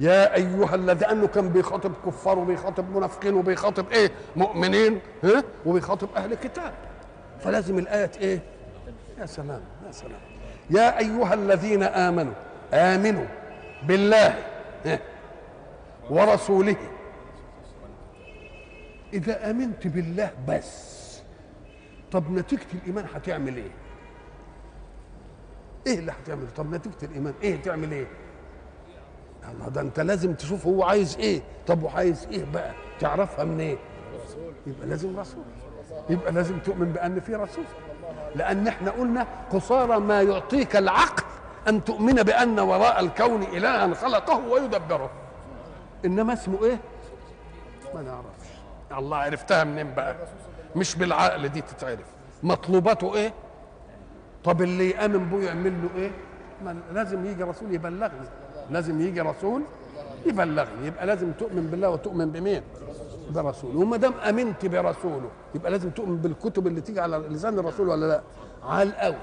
يا 0.00 0.34
أيها 0.34 0.74
الذين 0.74 1.08
انه 1.08 1.26
كان 1.26 1.48
بيخاطب 1.48 1.92
كفار 2.06 2.38
وبيخاطب 2.38 2.96
منافقين 2.96 3.34
وبيخاطب 3.34 3.90
إيه؟ 3.92 4.10
مؤمنين 4.36 5.00
ها؟ 5.24 5.44
وبيخاطب 5.66 6.08
أهل 6.16 6.34
كتاب. 6.34 6.72
فلازم 7.40 7.78
الآية 7.78 8.10
إيه؟ 8.20 8.40
يا 9.22 9.26
سلام 9.26 9.60
يا 9.86 9.92
سلام. 9.92 10.20
يا 10.70 10.98
أيها 10.98 11.34
الذين 11.34 11.82
آمنوا 11.82 12.32
آمنوا 12.72 13.24
بالله 13.86 14.34
ورسوله. 16.10 16.76
إذا 19.12 19.50
آمنت 19.50 19.86
بالله 19.86 20.30
بس 20.48 20.92
طب 22.12 22.30
نتيجة 22.30 22.66
الإيمان 22.74 23.04
هتعمل 23.14 23.56
إيه؟ 23.56 23.70
إيه 25.86 25.98
اللي 25.98 26.12
هتعمل 26.12 26.46
طب 26.56 26.74
نتيجة 26.74 26.94
الإيمان 27.02 27.34
إيه 27.42 27.62
تعمل 27.62 27.92
إيه؟ 27.92 28.06
الله 29.52 29.68
ده 29.68 29.80
أنت 29.80 30.00
لازم 30.00 30.34
تشوف 30.34 30.66
هو 30.66 30.84
عايز 30.84 31.16
إيه. 31.16 31.42
طب 31.66 31.82
وعايز 31.82 32.26
إيه 32.32 32.44
بقى؟ 32.54 32.72
تعرفها 33.00 33.44
من 33.44 33.60
إيه 33.60 33.76
يبقى 34.66 34.86
لازم 34.86 35.18
رسول. 35.20 35.44
يبقى 36.10 36.32
لازم 36.32 36.58
تؤمن 36.58 36.92
بأن 36.92 37.20
في 37.20 37.34
رسول. 37.34 37.64
لأن 38.34 38.68
إحنا 38.68 38.90
قلنا 38.90 39.26
قصارى 39.52 39.98
ما 40.00 40.22
يعطيك 40.22 40.76
العقل 40.76 41.22
ان 41.68 41.84
تؤمن 41.84 42.14
بان 42.14 42.60
وراء 42.60 43.00
الكون 43.00 43.42
إلها 43.42 43.94
خلقه 43.94 44.48
ويدبره. 44.48 45.10
إنما 46.04 46.32
اسمه 46.32 46.64
إيه؟ 46.64 46.78
ما 47.94 48.02
نعرفش. 48.02 48.48
الله 48.98 49.16
عرفتها 49.16 49.64
منين 49.64 49.94
بقى؟ 49.94 50.16
مش 50.76 50.94
بالعقل 50.96 51.48
دي 51.48 51.60
تتعرف. 51.60 52.06
مطلوباته 52.42 53.14
إيه؟ 53.14 53.32
طب 54.44 54.62
اللي 54.62 54.90
يأمن 54.90 55.28
بيه 55.30 55.46
يعمل 55.46 55.72
له 55.82 55.88
إيه؟ 56.02 56.10
ما 56.64 56.76
لازم 56.92 57.26
يجي 57.26 57.42
رسول 57.42 57.74
يبلغني. 57.74 58.26
لازم 58.70 59.00
يجي 59.00 59.20
رسول 59.20 59.62
يبلغني. 60.26 60.86
يبقى 60.86 61.06
لازم 61.06 61.32
تؤمن 61.32 61.66
بالله 61.70 61.90
وتؤمن 61.90 62.30
بمين؟ 62.30 62.62
برسوله 63.30 63.78
وما 63.78 63.96
دام 63.96 64.12
آمنت 64.28 64.66
برسوله 64.66 65.30
يبقى 65.54 65.70
لازم 65.70 65.90
تؤمن 65.90 66.16
بالكتب 66.16 66.66
اللي 66.66 66.80
تيجي 66.80 67.00
على 67.00 67.18
لسان 67.18 67.58
الرسول 67.58 67.88
ولا 67.88 68.06
لا؟ 68.06 68.22
على 68.64 68.88
الأول. 68.88 69.16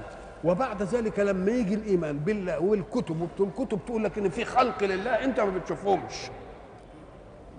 وبعد 0.44 0.82
ذلك 0.82 1.18
لما 1.18 1.50
يجي 1.50 1.74
الإيمان 1.74 2.18
بالله 2.18 2.60
والكتب 2.60 3.28
والكتب 3.38 3.78
تقول 3.86 4.04
لك 4.04 4.18
إن 4.18 4.28
في 4.28 4.44
خلق 4.44 4.84
لله 4.84 5.10
أنت 5.10 5.40
ما 5.40 5.50
بتشوفهمش. 5.58 6.30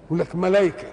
يقول 0.06 0.20
لك 0.20 0.36
ملائكه 0.36 0.88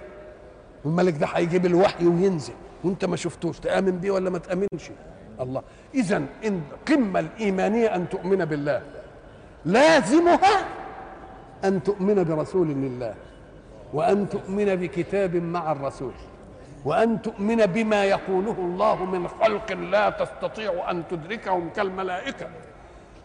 والملك 0.85 1.17
ده 1.17 1.27
هيجيب 1.27 1.65
الوحي 1.65 2.07
وينزل. 2.07 2.53
وأنت 2.83 3.05
ما 3.05 3.15
شفتوش 3.15 3.59
تآمن 3.59 3.91
بيه 3.99 4.11
ولا 4.11 4.29
ما 4.29 4.37
تآمنش؟ 4.37 4.91
الله. 5.39 5.61
اذا 5.93 6.17
إن 6.17 6.61
القمه 6.73 7.19
الإيمانية 7.19 7.95
أن 7.95 8.09
تؤمن 8.09 8.45
بالله. 8.45 8.81
لازمها 9.65 10.67
أن 11.63 11.83
تؤمن 11.83 12.23
برسول 12.23 12.67
لله. 12.67 13.13
وأن 13.93 14.29
تؤمن 14.29 14.75
بكتاب 14.75 15.35
مع 15.35 15.71
الرسول 15.71 16.13
وأن 16.85 17.21
تؤمن 17.21 17.65
بما 17.65 18.03
يقوله 18.03 18.55
الله 18.59 19.05
من 19.05 19.27
خلق 19.27 19.71
لا 19.71 20.09
تستطيع 20.09 20.91
أن 20.91 21.03
تدركهم 21.07 21.69
كالملائكة. 21.69 22.47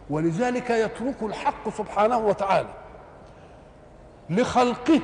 ولذلك 0.09 0.69
يترك 0.69 1.15
الحق 1.21 1.69
سبحانه 1.69 2.17
وتعالى 2.17 2.69
لخلقه 4.29 5.01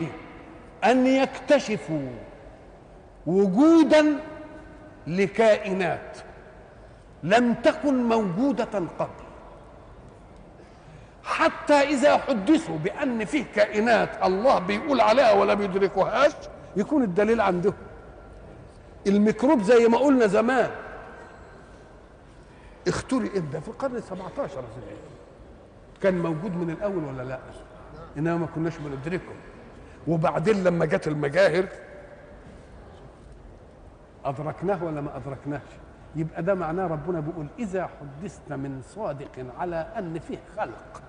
أن 0.84 1.08
يكتشفوا 1.08 2.10
وجودا 3.28 4.20
لكائنات 5.08 6.18
لم 7.24 7.54
تكن 7.54 8.04
موجودة 8.04 8.80
قبل. 9.00 9.21
حتى 11.32 11.74
إذا 11.74 12.18
حدثوا 12.18 12.78
بأن 12.78 13.26
فيه 13.26 13.46
كائنات 13.56 14.10
الله 14.24 14.60
بيقول 14.60 15.02
عليها 15.02 15.32
ولا 15.32 15.54
بيدركوهاش 15.54 16.32
يكون 16.76 17.04
الدليل 17.04 17.42
عندهم 17.42 17.74
الميكروب 19.08 19.62
زي 19.62 19.88
ما 19.88 19.98
قلنا 19.98 20.28
زمان. 20.28 20.70
اخترع 22.88 23.28
إمتى 23.38 23.62
في 23.62 23.68
القرن 23.68 24.02
17 24.02 24.64
كان 26.04 26.20
موجود 26.20 26.56
من 26.56 26.70
الأول 26.70 27.04
ولا 27.04 27.22
لأ؟ 27.24 27.40
إنما 28.18 28.38
ما 28.38 28.46
كناش 28.56 28.74
بندركه. 28.78 29.34
وبعدين 30.08 30.64
لما 30.64 30.86
جت 30.86 31.08
المجاهر 31.08 31.66
أدركناه 34.26 34.84
ولا 34.84 35.02
ما 35.02 35.18
أدركناهش 35.18 35.62
يبقى 36.16 36.44
ده 36.44 36.54
معناه 36.54 36.88
ربنا 36.88 37.20
بيقول 37.20 37.48
إذا 37.60 37.88
حدثت 37.88 38.52
من 38.52 38.82
صادق 38.96 39.46
على 39.60 39.76
أن 39.98 40.20
فيه 40.20 40.38
خلق. 40.58 41.02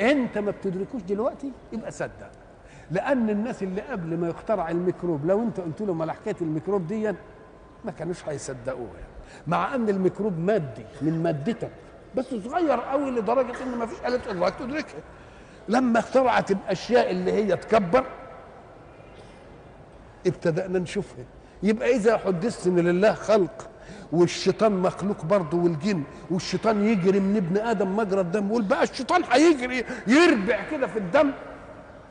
أنت 0.00 0.38
ما 0.38 0.50
بتدركوش 0.50 1.02
دلوقتي؟ 1.02 1.52
يبقى 1.72 1.90
صدق. 1.90 2.30
لأن 2.90 3.30
الناس 3.30 3.62
اللي 3.62 3.80
قبل 3.80 4.16
ما 4.16 4.28
يخترع 4.28 4.70
الميكروب 4.70 5.26
لو 5.26 5.42
أنت 5.42 5.60
قلت 5.60 5.80
لهم 5.82 6.02
على 6.02 6.14
حكاية 6.14 6.36
الميكروب 6.40 6.86
دي 6.86 7.12
ما 7.84 7.92
كانوش 7.98 8.28
هيصدقوها 8.28 9.06
مع 9.46 9.74
أن 9.74 9.88
الميكروب 9.88 10.38
مادي 10.38 10.84
من 11.02 11.22
مادتك 11.22 11.70
بس 12.16 12.24
صغير 12.34 12.80
قوي 12.80 13.10
لدرجة 13.10 13.62
أن 13.62 13.78
ما 13.78 13.86
فيش 13.86 13.98
آلة 14.06 14.30
إدراك 14.30 14.54
تدركها. 14.54 15.00
لما 15.68 15.98
اخترعت 15.98 16.50
الأشياء 16.50 17.10
اللي 17.10 17.32
هي 17.32 17.56
تكبر 17.56 18.04
ابتدأنا 20.26 20.78
نشوفها. 20.78 21.24
يبقى 21.62 21.96
إذا 21.96 22.16
حدثت 22.16 22.66
إن 22.66 22.78
لله 22.78 23.12
خلق 23.12 23.68
والشيطان 24.12 24.72
مخلوق 24.72 25.24
برضه 25.24 25.58
والجن 25.58 26.02
والشيطان 26.30 26.84
يجري 26.84 27.20
من 27.20 27.36
ابن 27.36 27.56
آدم 27.56 27.96
مجرى 27.96 28.20
الدم 28.20 28.46
يقول 28.48 28.62
بقى 28.62 28.82
الشيطان 28.82 29.22
هيجري 29.30 29.84
يربع 30.06 30.60
كده 30.70 30.86
في 30.86 30.98
الدم. 30.98 31.30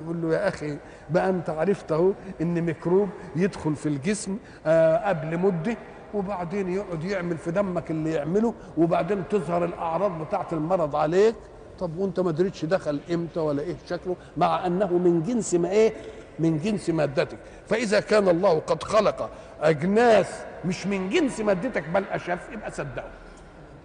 يقول 0.04 0.22
له 0.22 0.34
يا 0.34 0.48
أخي 0.48 0.78
بقى 1.10 1.30
أنت 1.30 1.50
عرفت 1.50 1.92
أهو 1.92 2.12
إن 2.42 2.62
ميكروب 2.62 3.10
يدخل 3.36 3.76
في 3.76 3.90
الجسم 3.90 4.38
آه 4.66 5.10
قبل 5.10 5.38
مدة 5.38 5.78
وبعدين 6.14 6.70
يقعد 6.74 7.04
يعمل 7.04 7.38
في 7.38 7.52
دمك 7.52 7.92
اللي 7.92 8.12
يعمله 8.14 8.54
وبعدين 8.78 9.24
تظهر 9.30 9.66
الأعراض 9.66 10.22
بتاعة 10.24 10.48
المرض 10.52 10.96
عليك. 10.96 11.36
طب 11.80 11.98
وأنت 11.98 12.20
ما 12.20 12.32
دريتش 12.32 12.66
دخل 12.66 13.00
إمتى 13.14 13.40
ولا 13.40 13.62
إيه 13.62 13.76
شكله؟ 13.90 14.16
مع 14.38 14.66
أنه 14.68 14.98
من 14.98 15.24
جنس 15.24 15.54
ما 15.56 15.70
إيه؟ 15.70 15.94
من 16.40 16.60
جنس 16.60 16.90
مادتك. 16.90 17.38
فإذا 17.68 18.00
كان 18.00 18.28
الله 18.28 18.60
قد 18.60 18.84
خلق 18.84 19.30
أجناس 19.62 20.28
مش 20.66 20.88
من 20.88 21.10
جنس 21.10 21.40
مادتك 21.40 21.90
بل 21.90 22.04
اشف 22.12 22.50
يبقى 22.54 22.72
صدقوا 22.72 23.10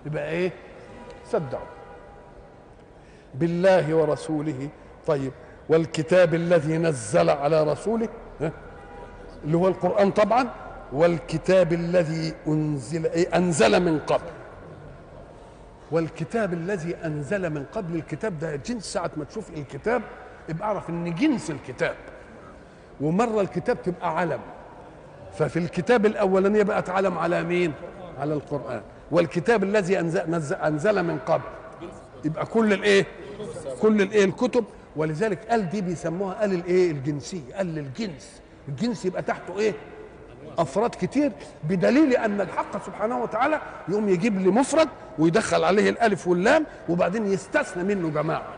يبقى 0.06 0.30
إيه؟ 0.30 0.52
صدقوا 1.30 1.66
بالله 3.34 3.94
ورسوله. 3.94 4.68
طيب 5.06 5.32
والكتاب 5.68 6.34
الذي 6.34 6.78
نزل 6.78 7.30
على 7.30 7.62
رسوله؟ 7.64 8.08
اللي 9.44 9.56
هو 9.56 9.68
القرآن 9.68 10.10
طبعا. 10.10 10.48
والكتاب 10.92 11.72
الذي 11.72 12.34
أنزل 12.48 13.06
إيه 13.06 13.36
أنزل 13.36 13.80
من 13.82 13.98
قبل. 13.98 14.30
والكتاب 15.90 16.52
الذي 16.52 16.96
أنزل 17.04 17.50
من 17.50 17.64
قبل 17.74 17.94
الكتاب 17.96 18.38
ده 18.38 18.56
جنس 18.56 18.84
ساعة 18.84 19.10
ما 19.16 19.24
تشوف 19.24 19.50
الكتاب 19.50 20.02
يبقى 20.48 20.68
أعرف 20.68 20.90
إن 20.90 21.14
جنس 21.14 21.50
الكتاب 21.50 21.94
ومره 23.00 23.40
الكتاب 23.40 23.82
تبقى 23.82 24.18
علم. 24.18 24.40
ففي 25.38 25.58
الكتاب 25.58 26.06
الاولانيه 26.06 26.62
بقت 26.62 26.90
علم 26.90 27.18
على 27.18 27.42
مين؟ 27.42 27.72
على 28.18 28.34
القرآن. 28.34 28.82
والكتاب 29.10 29.62
الذي 29.62 30.00
انزل, 30.00 30.30
نزل 30.30 30.56
أنزل 30.56 31.02
من 31.02 31.18
قبل. 31.18 31.42
يبقى 32.24 32.46
كل 32.46 32.72
الإيه؟ 32.72 33.06
كل 33.82 34.02
الإيه؟ 34.02 34.24
الكتب. 34.24 34.64
ولذلك 34.96 35.46
قال 35.48 35.68
دي 35.68 35.80
بيسموها 35.80 36.34
قال 36.34 36.52
الإيه؟ 36.52 36.90
الجنسية. 36.90 37.54
قال 37.54 37.66
للجنس. 37.66 38.40
الجنس 38.68 39.04
يبقى 39.04 39.22
تحته 39.22 39.58
إيه؟ 39.58 39.72
أفراد 40.58 40.90
كتير. 40.90 41.32
بدليل 41.64 42.16
أن 42.16 42.40
الحق 42.40 42.86
سبحانه 42.86 43.22
وتعالى 43.22 43.60
يقوم 43.88 44.08
يجيب 44.08 44.38
لي 44.40 44.48
مفرد 44.48 44.88
ويدخل 45.18 45.64
عليه 45.64 45.90
الألف 45.90 46.28
واللام 46.28 46.66
وبعدين 46.88 47.26
يستثنى 47.26 47.94
منه 47.94 48.08
جماعة. 48.08 48.54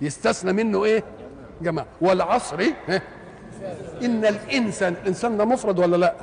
يستثنى 0.00 0.52
منه 0.52 0.84
إيه؟ 0.84 1.04
جماعة 1.62 1.86
والعصر؟ 2.00 2.60
إن 4.02 4.24
الإنسان 4.24 4.92
الإنسان 5.02 5.36
ده 5.36 5.44
مفرد 5.44 5.78
ولا 5.78 5.96
لا؟ 5.96 6.14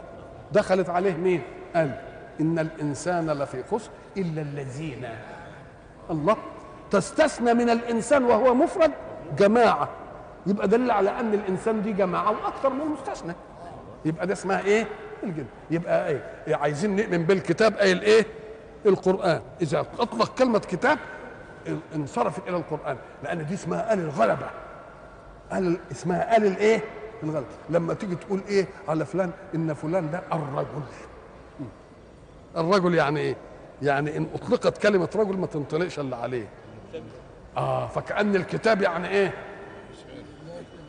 دخلت 0.52 0.90
عليه 0.90 1.14
مين؟ 1.14 1.42
قال 1.76 2.00
إن 2.42 2.60
الإنسان 2.60 3.32
لفي 3.32 3.64
خسر 3.72 3.90
إلا 4.18 4.42
الذين 4.42 5.08
الله 6.10 6.38
تستثنى 6.92 7.54
من 7.54 7.70
الإنسان 7.70 8.24
وهو 8.26 8.54
مفرد؟ 8.54 8.92
جماعة. 9.38 9.90
يبقى 10.48 10.68
دليل 10.68 10.92
على 10.92 11.10
أن 11.20 11.34
الإنسان 11.34 11.82
دي 11.82 11.94
جماعة 11.94 12.32
وأكثر 12.32 12.70
من 12.70 12.86
مستثنى 12.86 13.34
يبقى 14.06 14.28
ده 14.28 14.34
اسمها 14.34 14.62
إيه؟ 14.62 14.88
الجن. 15.24 15.46
يبقى 15.72 16.08
إيه, 16.08 16.24
إيه 16.48 16.56
عايزين 16.56 16.96
نؤمن 16.96 17.24
بالكتاب 17.24 17.78
اي 17.78 17.92
الايه 17.92 18.26
القرآن. 18.86 19.42
إذا 19.62 19.80
أطلق 20.00 20.36
كلمة 20.38 20.60
كتاب 20.60 20.98
انصرفت 21.96 22.48
إلى 22.48 22.58
القرآن 22.58 22.98
لأن 23.24 23.46
دي 23.46 23.54
اسمها 23.54 23.94
آل 23.94 24.00
الغلبة. 24.00 24.50
ال 25.54 25.78
اسمها 25.92 26.38
ال 26.38 26.46
الايه 26.46 26.84
الغلبه 27.24 27.46
لما 27.70 27.94
تيجي 27.94 28.16
تقول 28.16 28.42
إيه؟ 28.48 28.68
على 28.88 29.06
فلان 29.06 29.32
إن 29.56 29.74
فلان 29.74 30.12
ده 30.12 30.24
الرجل. 30.34 30.84
الرجل 32.58 32.96
يعني 32.96 33.20
إيه؟ 33.20 33.36
يعني 33.82 34.18
إن 34.18 34.28
أطلقت 34.34 34.78
كلمة 34.78 35.10
رجل 35.16 35.38
ما 35.38 35.48
تنطلقش 35.48 36.00
إلا 36.00 36.18
عليه. 36.18 36.48
آه 37.58 37.88
فكأن 37.88 38.36
الكتاب 38.36 38.82
يعني 38.82 39.08
إيه؟ 39.10 39.34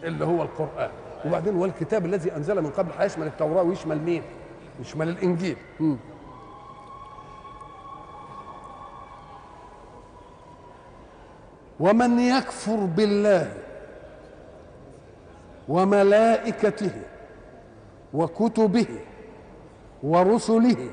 اللي 0.02 0.24
هو 0.24 0.42
القرآن. 0.42 0.90
وبعدين 1.24 1.54
والكتاب 1.56 2.06
الذي 2.06 2.36
أنزل 2.36 2.60
من 2.62 2.70
قبل 2.70 2.90
هيشمل 2.98 3.26
التوراة 3.26 3.62
ويشمل 3.62 3.98
مين؟ 3.98 4.22
يشمل 4.80 5.08
الإنجيل. 5.08 5.56
ومن 11.80 12.18
يكفر 12.18 12.76
بالله 12.76 13.61
وملائكته 15.68 16.90
وكتبه 18.14 18.86
ورسله 20.02 20.90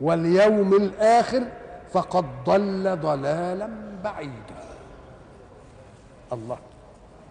واليوم 0.00 0.74
الآخر 0.74 1.42
فقد 1.92 2.24
ضل 2.44 2.96
ضلالا 2.96 3.68
بعيدا 4.04 4.56
الله 6.32 6.58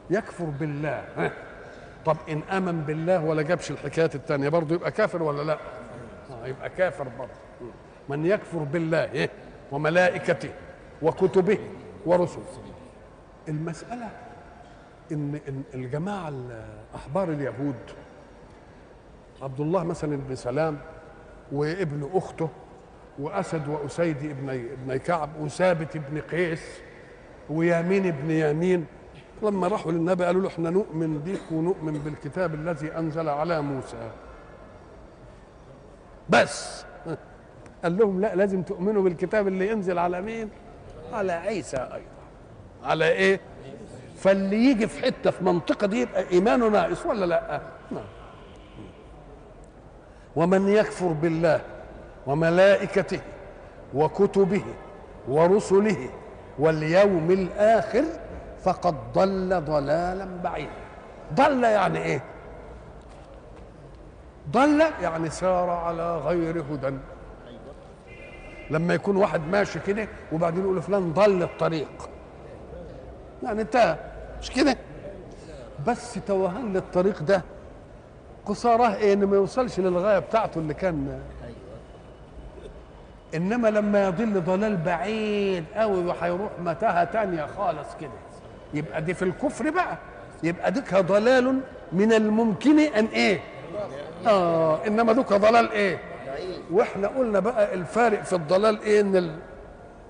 يكفر 0.10 0.46
بالله. 0.46 1.32
طب 2.06 2.18
إن 2.30 2.42
آمن 2.52 2.82
بالله 2.82 3.24
ولا 3.26 3.42
جابش 3.42 3.72
الحكايات 3.72 4.16
التانية 4.16 4.50
برضه 4.50 4.76
يبقى 4.76 4.92
كافر 4.92 5.24
ولا 5.24 5.44
لا 5.44 5.58
آه 6.44 6.48
يبقى 6.48 6.70
كافر 6.70 7.08
برضه 7.20 7.32
من 8.10 8.26
يكفر 8.26 8.58
بالله 8.60 9.12
إيه؟ 9.12 9.30
وملائكته 9.72 10.50
وكتبه 11.02 11.58
ورسله 12.06 12.44
المسألة 13.48 14.10
إن 15.12 15.40
الجماعة 15.74 16.34
أحبار 16.96 17.30
اليهود 17.30 17.76
عبد 19.42 19.60
الله 19.60 19.84
مثلا 19.84 20.16
بن 20.16 20.36
سلام 20.36 20.78
وابن 21.52 22.10
أخته 22.14 22.50
وأسد 23.20 23.68
وأسيد 23.68 24.18
ابن 24.18 24.50
ابن 24.50 24.98
كعب 24.98 25.30
وثابت 25.42 25.96
ابن 25.96 26.22
قيس 26.22 26.62
ويامين 27.50 28.06
ابن 28.08 28.32
يامين 28.32 28.86
لما 29.44 29.68
راحوا 29.68 29.92
للنبي 29.92 30.26
قالوا 30.26 30.42
له 30.42 30.48
إحنا 30.48 30.70
نؤمن 30.70 31.20
بك 31.20 31.52
ونؤمن 31.52 31.94
بالكتاب 31.94 32.54
الذي 32.56 32.98
أنزل 32.98 33.30
على 33.30 33.62
موسى. 33.62 34.12
بس. 36.30 36.86
قال 37.84 37.98
لهم 37.98 38.22
لا 38.22 38.36
لازم 38.36 38.62
تؤمنوا 38.64 39.04
بالكتاب 39.04 39.48
اللي 39.48 39.70
ينزل 39.70 39.98
على 39.98 40.22
مين؟ 40.22 40.50
على 41.14 41.32
عيسى 41.32 41.78
أيضا. 41.78 42.20
على 42.84 43.12
إيه؟ 43.12 43.40
فاللي 44.20 44.58
يجي 44.58 44.88
في 44.88 45.06
حتة 45.06 45.32
في 45.32 45.44
منطقة 45.44 45.88
دي 45.88 46.02
يبقى 46.02 46.30
إيمانه 46.32 46.68
ناقص 46.68 47.06
ولا 47.06 47.26
لأ؟ 47.26 47.62
نعم. 47.92 48.04
ومن 50.36 50.68
يكفر 50.70 51.08
بالله 51.08 51.62
وملائكته 52.28 53.20
وكتبه 53.94 54.64
ورسله 55.28 56.10
واليوم 56.60 57.32
الآخر 57.32 58.04
فقد 58.64 58.96
ضل 59.14 59.62
ضلالا 59.62 60.28
بعيدا. 60.44 60.72
ضل 61.34 61.64
يعني 61.64 62.04
إيه؟ 62.04 62.24
ضل 64.52 64.84
يعني 65.02 65.30
سار 65.30 65.70
على 65.70 66.18
غير 66.18 66.62
هدى. 66.62 66.98
لما 68.70 68.94
يكون 68.94 69.16
واحد 69.16 69.42
ماشي 69.52 69.80
كده 69.80 70.08
وبعدين 70.32 70.64
يقول 70.64 70.82
فلان 70.82 71.14
ضل 71.14 71.44
الطريق. 71.44 72.10
يعني 73.44 73.62
انتهى 73.62 73.98
مش 74.42 74.52
كده؟ 74.52 74.78
بس 75.88 76.14
توهان 76.28 76.74
للطريق 76.74 77.24
ده. 77.24 77.42
قصاراه 78.46 78.96
إيه؟ 78.96 79.14
إنه 79.14 79.26
ما 79.28 79.36
يوصلش 79.36 79.80
للغاية 79.80 80.20
بتاعته 80.20 80.60
اللي 80.60 80.74
كان 80.74 81.20
إنما 83.36 83.68
لما 83.68 84.06
يضل 84.08 84.42
ضلال 84.42 84.78
بعيد 84.78 85.66
قوي 85.76 86.06
وهيروح 86.06 86.52
متاهة 86.60 87.04
تانية 87.04 87.46
خالص 87.58 87.88
كده. 88.02 88.10
يبقى 88.74 89.02
دي 89.02 89.14
في 89.14 89.22
الكفر 89.22 89.70
بقى. 89.70 89.98
يبقى 90.44 90.72
ديك 90.72 90.96
ضلال 90.96 91.60
من 91.92 92.14
الممكن 92.14 92.80
أن 92.80 93.06
إيه؟ 93.06 93.40
آه 94.28 94.88
إنما 94.88 95.14
دوك 95.14 95.34
ضلال 95.34 95.72
إيه؟ 95.72 96.00
وإحنا 96.72 97.08
قلنا 97.08 97.40
بقى 97.40 97.74
الفارق 97.74 98.22
في 98.24 98.34
الضلال 98.34 98.82
إيه؟ 98.82 99.02
إن 99.02 99.16
ال... 99.16 99.36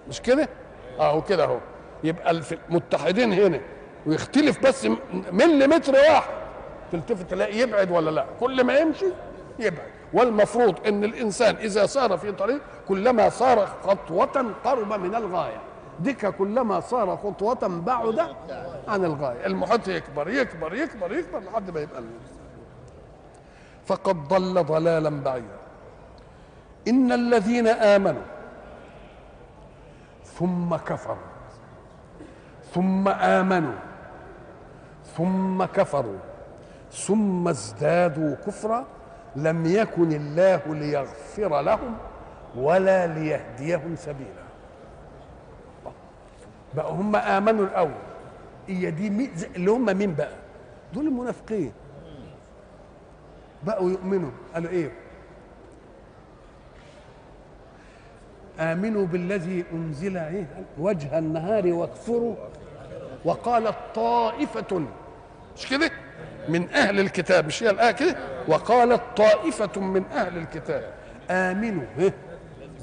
مش 0.09 0.21
كده؟ 0.21 0.49
اهو 0.99 1.21
كده 1.21 1.43
أهو. 1.43 1.57
يبقى 2.03 2.41
المتحدين 2.69 3.33
هنا. 3.33 3.59
ويختلف 4.05 4.65
بس 4.65 4.87
مليمتر 5.31 5.93
واحد. 5.93 6.33
تلتفت 6.91 7.31
تلاقي 7.31 7.57
يبعد 7.57 7.91
ولا 7.91 8.09
لا؟ 8.09 8.25
كل 8.39 8.63
ما 8.63 8.77
يمشي 8.77 9.05
يبعد. 9.59 9.87
والمفروض 10.13 10.87
إن 10.87 11.03
الإنسان 11.03 11.55
إذا 11.55 11.85
سار 11.85 12.17
في 12.17 12.31
طريق 12.31 12.61
كلما 12.87 13.29
صار 13.29 13.65
خطوة 13.83 14.53
قرب 14.63 14.93
من 14.93 15.15
الغاية. 15.15 15.61
ديك 15.99 16.25
كلما 16.25 16.79
صار 16.79 17.17
خطوة 17.17 17.67
بعد 17.67 18.19
عن 18.87 19.05
الغاية. 19.05 19.45
المحيط 19.45 19.87
يكبر 19.87 20.29
يكبر 20.29 20.73
يكبر 20.75 21.13
يكبر 21.13 21.39
لحد 21.39 21.71
ما 21.71 21.79
يبقى 21.79 22.03
فقد 23.85 24.27
ضل 24.27 24.63
ضلالا 24.63 25.09
بعيدا. 25.09 25.59
إن 26.87 27.11
الذين 27.11 27.67
آمنوا 27.67 28.21
ثم 30.23 30.75
كفروا 30.75 31.15
ثم 32.73 33.07
آمنوا 33.07 33.73
ثم 35.19 35.65
كفروا 35.65 36.17
ثم 36.91 37.47
ازدادوا 37.47 38.35
كفرا 38.35 38.85
لم 39.35 39.65
يكن 39.65 40.11
الله 40.11 40.61
ليغفر 40.67 41.61
لهم 41.61 41.97
ولا 42.55 43.07
ليهديهم 43.07 43.95
سبيلا. 43.95 44.43
بقى 46.75 46.91
هم 46.91 47.15
آمنوا 47.15 47.65
الأول. 47.65 47.91
هي 48.67 48.91
دي 48.91 49.09
مي... 49.09 49.29
اللي 49.55 49.71
هم 49.71 49.85
مين 49.97 50.13
بقى؟ 50.13 50.35
دول 50.93 51.07
المنافقين. 51.07 51.71
بقوا 53.63 53.89
يؤمنوا. 53.89 54.31
قالوا 54.53 54.69
إيه؟ 54.69 54.91
آمنوا 58.59 59.05
بالذي 59.05 59.63
أنزل 59.73 60.17
إيه 60.17 60.47
وجه 60.77 61.19
النهار 61.19 61.67
واكفروا. 61.67 62.35
وقالت 63.25 63.75
طائفة 63.95 64.85
مش 65.59 65.67
كده؟ 65.67 65.91
من 66.49 66.69
أهل 66.69 66.99
الكتاب 66.99 67.45
مش 67.47 67.63
هي 67.63 67.69
الآية 67.69 67.91
كده؟ 67.91 68.15
وقالت 68.47 69.01
طائفة 69.17 69.81
من 69.81 70.05
أهل 70.05 70.37
الكتاب 70.37 70.93
آمنوا؟ 71.31 71.83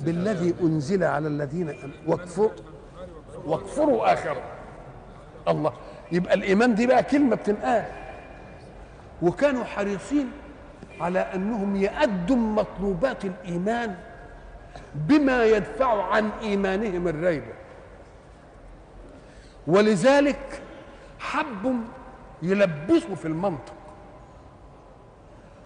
بالذي 0.01 0.55
أنزل 0.63 1.05
على 1.05 1.29
الذين 1.29 1.77
واكفروا 2.07 2.51
واكفروا 3.45 4.13
آخره. 4.13 4.43
الله 5.49 5.73
يبقى 6.13 6.35
الإيمان 6.35 6.75
دي 6.75 6.87
بقى 6.87 7.03
كلمة 7.03 7.37
بتنقال. 7.37 7.85
وكانوا 9.23 9.65
حريصين 9.65 10.31
على 11.01 11.19
أنهم 11.19 11.77
يأدوا 11.77 12.37
مطلوبات 12.37 13.25
الإيمان 13.25 13.95
بما 14.95 15.45
يدفع 15.45 16.03
عن 16.03 16.31
إيمانهم 16.43 17.09
الريبه 17.09 17.53
ولذلك 19.67 20.61
حبوا 21.19 21.75
يلبسوا 22.43 23.15
في 23.15 23.29
المنطق. 23.29 23.75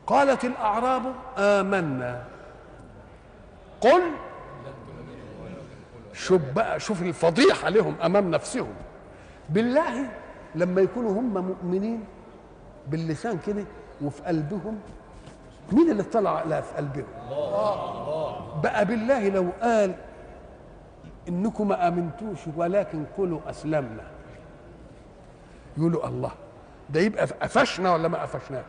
قالت 0.07 0.45
الأعراب 0.45 1.03
آمنا. 1.39 2.25
قل 3.81 4.03
شوف 6.13 6.43
بقى 6.57 6.81
شوف 6.81 7.03
الفضيحة 7.03 7.69
لهم 7.69 7.95
أمام 8.05 8.31
نفسهم. 8.31 8.73
بالله 9.49 10.11
لما 10.55 10.81
يكونوا 10.81 11.11
هم 11.13 11.47
مؤمنين 11.47 12.05
باللسان 12.89 13.39
كده 13.47 13.65
وفي 14.03 14.23
قلبهم 14.23 14.79
مين 15.73 15.91
اللي 15.91 16.03
اطلع 16.03 16.39
على 16.39 16.63
في 16.63 16.77
قلبهم؟ 16.77 17.05
بقى 18.63 18.85
بالله 18.85 19.29
لو 19.29 19.47
قال 19.63 19.95
إنكم 21.29 21.69
ما 21.69 21.89
آمنتوش 21.89 22.39
ولكن 22.57 23.05
قولوا 23.17 23.41
أسلمنا. 23.51 24.03
يقولوا 25.79 26.09
الله. 26.09 26.31
ده 26.93 27.01
يبقى 27.01 27.27
قفشنا 27.27 27.93
ولا 27.93 28.09
ما 28.09 28.23
قفشناش؟ 28.23 28.65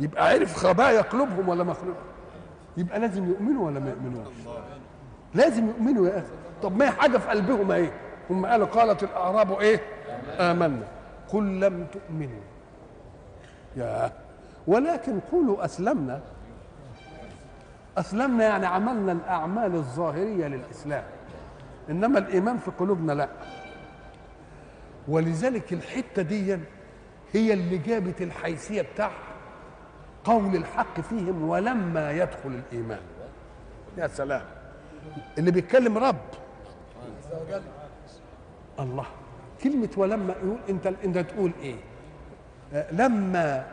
يبقى 0.00 0.28
عرف 0.28 0.56
خبايا 0.56 1.00
قلوبهم 1.00 1.48
ولا 1.48 1.64
ما 1.64 1.74
يبقى 2.76 3.00
لازم 3.00 3.28
يؤمنوا 3.28 3.66
ولا 3.66 3.80
ما 3.80 3.90
يؤمنوش؟ 3.90 4.34
لازم 5.34 5.66
يؤمنوا 5.68 6.08
يا 6.08 6.18
أخي. 6.18 6.26
طب 6.62 6.76
ما 6.76 6.84
هي 6.84 6.90
حاجة 6.90 7.18
في 7.18 7.28
قلبهم 7.28 7.72
إيه؟ 7.72 7.92
هم 8.30 8.46
قالوا 8.46 8.66
قالت 8.66 9.02
الأعراب 9.02 9.60
إيه؟ 9.60 9.80
آمنا. 10.38 10.88
قل 11.28 11.60
لم 11.60 11.86
تؤمنوا. 11.92 12.40
يا 13.76 14.12
ولكن 14.66 15.20
قولوا 15.32 15.64
أسلمنا. 15.64 16.20
أسلمنا 17.98 18.44
يعني 18.44 18.66
عملنا 18.66 19.12
الأعمال 19.12 19.74
الظاهرية 19.74 20.46
للإسلام. 20.46 21.04
إنما 21.90 22.18
الإيمان 22.18 22.58
في 22.58 22.70
قلوبنا 22.70 23.12
لا. 23.12 23.28
ولذلك 25.08 25.72
الحتة 25.72 26.22
دي 26.22 26.58
هي 27.32 27.52
اللي 27.52 27.78
جابت 27.78 28.22
الحيثية 28.22 28.82
بتاع 28.82 29.10
قول 30.24 30.56
الحق 30.56 31.00
فيهم 31.00 31.48
ولما 31.48 32.12
يدخل 32.12 32.60
الإيمان. 32.70 33.00
يا 33.98 34.06
سلام. 34.06 34.42
اللي 35.38 35.50
بيتكلم 35.50 35.98
رب. 35.98 36.16
الله. 38.80 39.06
كلمة 39.62 39.88
ولما 39.96 40.34
يقول 40.42 40.58
انت 40.68 40.86
انت 40.86 41.18
تقول؟ 41.18 41.52
آه، 42.72 42.92
لما 42.92 43.66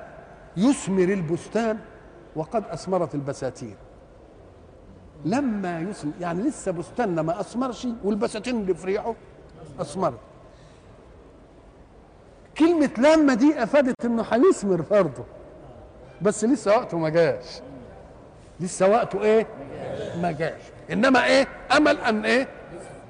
يثمر 0.58 1.04
البستان 1.04 1.80
وقد 2.36 2.64
أثمرت 2.70 3.16
البساتين. 3.16 3.76
لما 5.26 5.80
يثمر 5.80 6.12
يعني 6.22 6.42
لسه 6.44 6.72
بستاننا 6.72 7.22
ما 7.22 7.40
أثمرش 7.40 7.88
والبساتين 8.04 8.62
اللي 8.62 8.74
في 8.74 8.86
ريحه 8.88 9.16
أثمرت. 9.80 10.20
كلمة 12.58 12.90
لما 12.98 13.34
دي 13.34 13.64
أفادت 13.64 14.06
إنه 14.06 14.24
هيثمر 14.32 14.82
برضه 14.92 15.24
بس 16.22 16.44
لسه 16.46 16.72
وقته 16.72 16.98
ما 16.98 17.10
جاش 17.10 17.46
لسه 18.60 18.88
وقته 18.90 19.22
إيه؟ 19.22 19.48
ما 20.22 20.32
جاش 20.32 20.62
إنما 20.92 21.26
إيه؟ 21.26 21.48
أمل 21.78 21.98
أن 21.98 22.26
إيه؟ 22.26 22.48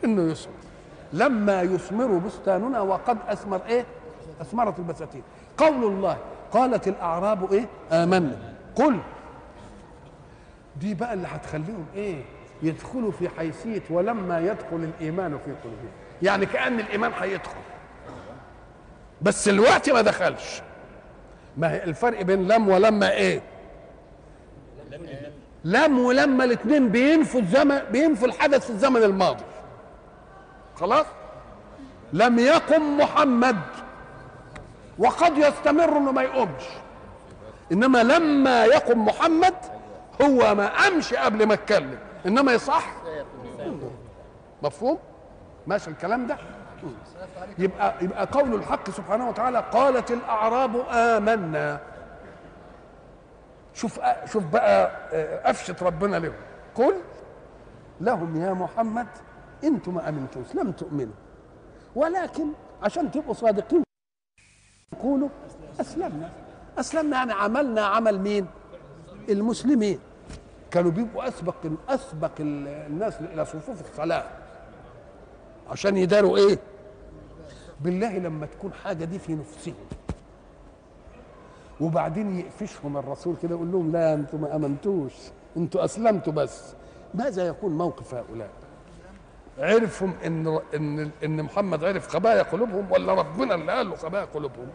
إنه 0.05 0.31
يثمر 0.31 0.53
لما 1.13 1.61
يثمر 1.61 2.05
بستاننا 2.07 2.81
وقد 2.81 3.17
أثمر 3.27 3.61
إيه؟ 3.67 3.85
أثمرت 4.41 4.79
البساتين 4.79 5.23
قول 5.57 5.83
الله 5.83 6.17
قالت 6.51 6.87
الأعراب 6.87 7.53
إيه؟ 7.53 7.65
آمنا 7.91 8.37
قل 8.75 8.99
دي 10.81 10.93
بقى 10.93 11.13
اللي 11.13 11.27
هتخليهم 11.27 11.85
إيه؟ 11.95 12.21
يدخلوا 12.63 13.11
في 13.11 13.29
حيثيه 13.29 13.81
ولما 13.89 14.39
يدخل 14.39 14.75
الإيمان 14.99 15.37
في 15.45 15.51
قلوبهم 15.63 15.89
يعني 16.21 16.45
كأن 16.45 16.79
الإيمان 16.79 17.11
هيدخل 17.19 17.55
بس 19.23 19.49
الوقت 19.49 19.89
ما 19.89 20.01
دخلش. 20.01 20.61
ما 21.57 21.71
هي 21.71 21.83
الفرق 21.83 22.21
بين 22.21 22.47
لم 22.47 22.69
ولما 22.69 23.11
إيه؟ 23.11 23.41
لم 25.63 25.99
ولما 25.99 26.43
الاثنين 26.43 26.89
بينفوا 26.89 27.39
الزمن 27.39 27.79
بينفوا 27.91 28.27
الحدث 28.27 28.65
في 28.65 28.69
الزمن 28.69 29.03
الماضي. 29.03 29.43
خلاص؟ 30.75 31.05
لم 32.13 32.39
يقم 32.39 32.97
محمد. 32.97 33.59
وقد 34.99 35.37
يستمر 35.37 35.97
إنه 35.97 36.11
ما 36.11 36.21
يقومش. 36.21 36.63
إنما 37.71 38.03
لما 38.03 38.65
يقم 38.65 39.05
محمد 39.05 39.53
هو 40.21 40.55
ما 40.55 40.67
قامش 40.67 41.13
قبل 41.13 41.45
ما 41.45 41.53
اتكلم 41.53 41.99
إنما 42.25 42.53
يصح؟ 42.53 42.85
مفهوم؟ 44.63 44.97
ماشي 45.67 45.89
الكلام 45.89 46.27
ده؟ 46.27 46.37
يبقى 47.57 47.93
يبقى 48.01 48.25
قول 48.25 48.53
الحق 48.53 48.89
سبحانه 48.89 49.29
وتعالى 49.29 49.63
قالت 49.71 50.11
الأعراب 50.11 50.75
آمنا. 50.89 51.79
شوف 53.73 53.99
شوف 54.25 54.45
بقى 54.45 54.91
افشة 55.51 55.75
ربنا 55.81 56.17
لهم. 56.17 56.33
قل 56.75 56.95
لهم 58.01 58.41
يا 58.41 58.53
محمد 58.53 59.07
أنتم 59.63 59.93
ما 59.95 60.09
امنتوش 60.09 60.55
لم 60.55 60.71
تؤمنوا. 60.71 61.13
ولكن 61.95 62.47
عشان 62.83 63.11
تبقوا 63.11 63.33
صادقين 63.33 63.83
قولوا 65.01 65.29
أسلمنا. 65.81 66.29
أسلمنا 66.79 67.17
يعني 67.17 67.33
عملنا 67.33 67.85
عمل 67.85 68.19
مين؟ 68.19 68.47
المسلمين. 69.29 69.99
كانوا 70.71 70.91
بيبقوا 70.91 71.27
أسبق 71.27 71.55
أسبق 71.89 72.31
الناس 72.39 73.21
إلى 73.21 73.45
صفوف 73.45 73.81
الصلاة. 73.81 74.23
عشان 75.71 75.97
يداروا 75.97 76.37
إيه؟ 76.37 76.59
بالله 77.81 78.17
لما 78.17 78.45
تكون 78.45 78.73
حاجة 78.73 79.05
دي 79.05 79.19
في 79.19 79.35
نفسهم 79.35 79.75
وبعدين 81.81 82.39
يقفشهم 82.39 82.97
الرسول 82.97 83.35
كده 83.43 83.55
يقول 83.55 83.71
لهم 83.71 83.91
لا 83.91 84.13
أنتم 84.13 84.41
ما 84.41 84.55
أمنتوش 84.55 85.13
أنتم 85.57 85.79
أسلمتوا 85.79 86.33
بس. 86.33 86.73
ماذا 87.13 87.47
يكون 87.47 87.77
موقف 87.77 88.15
هؤلاء؟ 88.15 88.49
عرفهم 89.59 90.13
إن 90.25 90.59
إن 90.75 91.09
إن 91.23 91.43
محمد 91.43 91.83
عرف 91.83 92.07
خبايا 92.07 92.43
قلوبهم 92.43 92.87
ولا 92.91 93.13
ربنا 93.13 93.55
اللي 93.55 93.71
قال 93.71 93.89
له 93.89 93.95
خبايا 93.95 94.25
قلوبهم؟ 94.25 94.67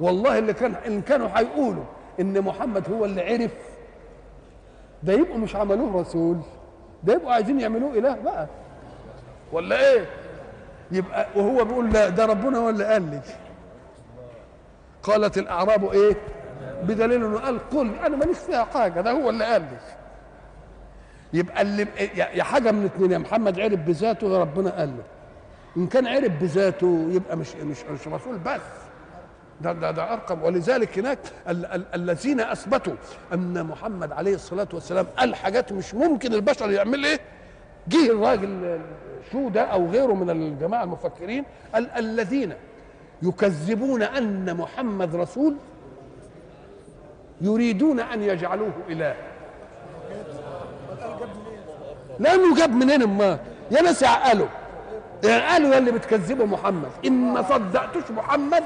والله 0.00 0.38
اللي 0.38 0.52
كان 0.52 0.74
ان 0.74 1.02
كانوا 1.02 1.28
هيقولوا 1.34 1.84
إن 2.20 2.40
محمد 2.40 2.90
هو 2.92 3.04
اللي 3.04 3.22
عرف. 3.22 3.54
ده 5.02 5.12
يبقوا 5.12 5.38
مش 5.38 5.56
عملوه 5.56 6.00
رسول 6.00 6.36
ده 7.04 7.12
يبقوا 7.14 7.32
عايزين 7.32 7.60
يعملوه 7.60 7.92
إله 7.98 8.14
بقى. 8.20 8.46
ولا 9.52 9.92
إيه؟ 9.92 10.06
يبقى 10.92 11.26
وهو 11.36 11.64
بيقول 11.64 11.92
لا 11.92 12.08
ده 12.08 12.26
ربنا 12.26 12.58
هو 12.58 12.68
اللي 12.68 12.84
قال 12.84 13.10
لي. 13.10 13.20
قالت 15.02 15.38
الأعراب 15.38 15.92
إيه؟ 15.92 16.16
بدليل 16.82 17.24
إنه 17.24 17.38
قال 17.38 17.70
قل 17.70 17.94
أنا 18.06 18.16
ماليش 18.16 18.38
فيها 18.38 18.64
حاجة 18.64 19.00
ده 19.00 19.10
هو 19.10 19.30
اللي 19.30 19.44
قال 19.44 19.62
لي. 19.62 19.78
يبقى 21.32 21.62
اللي 21.62 21.86
يا 22.34 22.42
حاجة 22.44 22.70
من 22.72 22.84
اثنين 22.84 23.12
يا 23.12 23.18
محمد 23.18 23.60
عرف 23.60 23.80
بذاته 23.80 24.32
يا 24.34 24.38
ربنا 24.38 24.70
قال 24.70 24.88
له. 24.88 25.02
إن 25.76 25.86
كان 25.86 26.06
عرف 26.06 26.32
بذاته 26.42 27.08
يبقى 27.10 27.36
مش 27.36 27.56
مش 27.56 27.78
مش 27.84 28.08
رسول 28.08 28.38
بس. 28.38 28.60
ده 29.60 29.72
ده 29.72 29.90
ده 29.90 30.12
أرقم. 30.12 30.42
ولذلك 30.42 30.98
هناك 30.98 31.18
ال 31.48 31.66
ال 31.66 31.84
الذين 31.94 32.40
أثبتوا 32.40 32.94
أن 33.34 33.64
محمد 33.66 34.12
عليه 34.12 34.34
الصلاة 34.34 34.68
والسلام 34.72 35.06
قال 35.16 35.34
حاجات 35.34 35.72
مش 35.72 35.94
ممكن 35.94 36.34
البشر 36.34 36.70
يعمل 36.70 37.04
إيه؟ 37.04 37.20
جه 37.88 38.10
الراجل 38.10 38.80
شو 39.32 39.48
ده 39.48 39.62
أو 39.62 39.86
غيره 39.86 40.12
من 40.12 40.30
الجماعة 40.30 40.84
المفكرين 40.84 41.44
قال 41.74 41.90
الذين 41.90 42.52
يكذبون 43.22 44.02
أن 44.02 44.56
محمد 44.56 45.16
رسول 45.16 45.56
يريدون 47.40 48.00
أن 48.00 48.22
يجعلوه 48.22 48.72
إله. 48.88 49.14
لأنه 52.18 52.54
جاب 52.56 52.70
منين 52.70 53.04
ما. 53.04 53.38
يا 53.70 53.82
ناس 53.82 54.04
عقلوا 54.04 54.46
قالوا 55.24 55.74
يا 55.74 55.78
اللي 55.78 55.90
بتكذبوا 55.92 56.46
محمد. 56.46 56.88
إن 57.06 57.12
ما 57.32 57.42
صدقتوش 57.42 58.10
محمد 58.10 58.64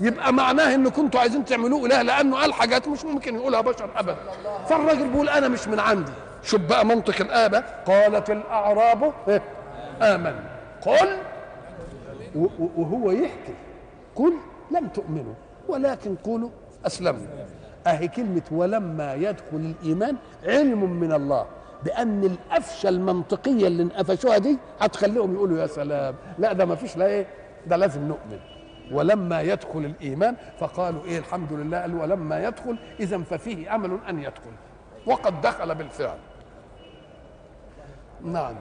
يبقى 0.00 0.32
معناه 0.32 0.74
ان 0.74 0.88
كنتوا 0.88 1.20
عايزين 1.20 1.44
تعملوه 1.44 1.86
إله 1.86 2.02
لأنه 2.02 2.36
قال 2.36 2.52
حاجات 2.52 2.88
مش 2.88 3.04
ممكن 3.04 3.34
يقولها 3.34 3.60
بشر 3.60 3.90
ابدا. 3.96 4.16
فالراجل 4.68 5.08
بيقول 5.08 5.28
أنا 5.28 5.48
مش 5.48 5.68
من 5.68 5.80
عندي. 5.80 6.12
شوف 6.42 6.60
بقى 6.60 6.86
منطق 6.86 7.20
الآبة. 7.20 7.60
قالت 7.86 8.30
الأعراب 8.30 9.12
آمن. 10.02 10.34
قل 10.80 11.08
وهو 12.76 13.10
يحكي. 13.10 13.54
قل 14.14 14.32
لم 14.70 14.88
تؤمنوا 14.88 15.34
ولكن 15.68 16.14
قولوا 16.14 16.50
أسلمنا 16.86 17.26
أهي 17.86 18.08
كلمة 18.08 18.42
ولما 18.50 19.14
يدخل 19.14 19.74
الإيمان 19.82 20.16
علم 20.44 20.92
من 21.00 21.12
الله 21.12 21.46
بأن 21.84 22.24
القفشة 22.24 22.88
المنطقية 22.88 23.66
اللي 23.66 23.82
انقفشوها 23.82 24.38
دي 24.38 24.58
هتخليهم 24.80 25.34
يقولوا 25.34 25.58
يا 25.58 25.66
سلام. 25.66 26.14
لا 26.38 26.52
ده 26.52 26.64
ما 26.64 26.74
فيش 26.74 26.96
لا 26.96 27.06
إيه؟ 27.06 27.26
ده 27.66 27.76
لازم 27.76 28.00
نؤمن. 28.08 28.38
ولما 28.92 29.40
يدخل 29.40 29.78
الإيمان 29.78 30.36
فقالوا 30.60 31.04
إيه؟ 31.04 31.18
الحمد 31.18 31.52
لله. 31.52 31.80
قال 31.80 31.94
ولما 31.94 32.44
يدخل 32.44 32.76
إذا 33.00 33.18
ففيه 33.18 33.74
أمل 33.74 33.98
أن 34.08 34.18
يدخل. 34.18 34.50
وقد 35.08 35.40
دخل 35.40 35.74
بالفعل. 35.74 36.18
نعم. 38.24 38.54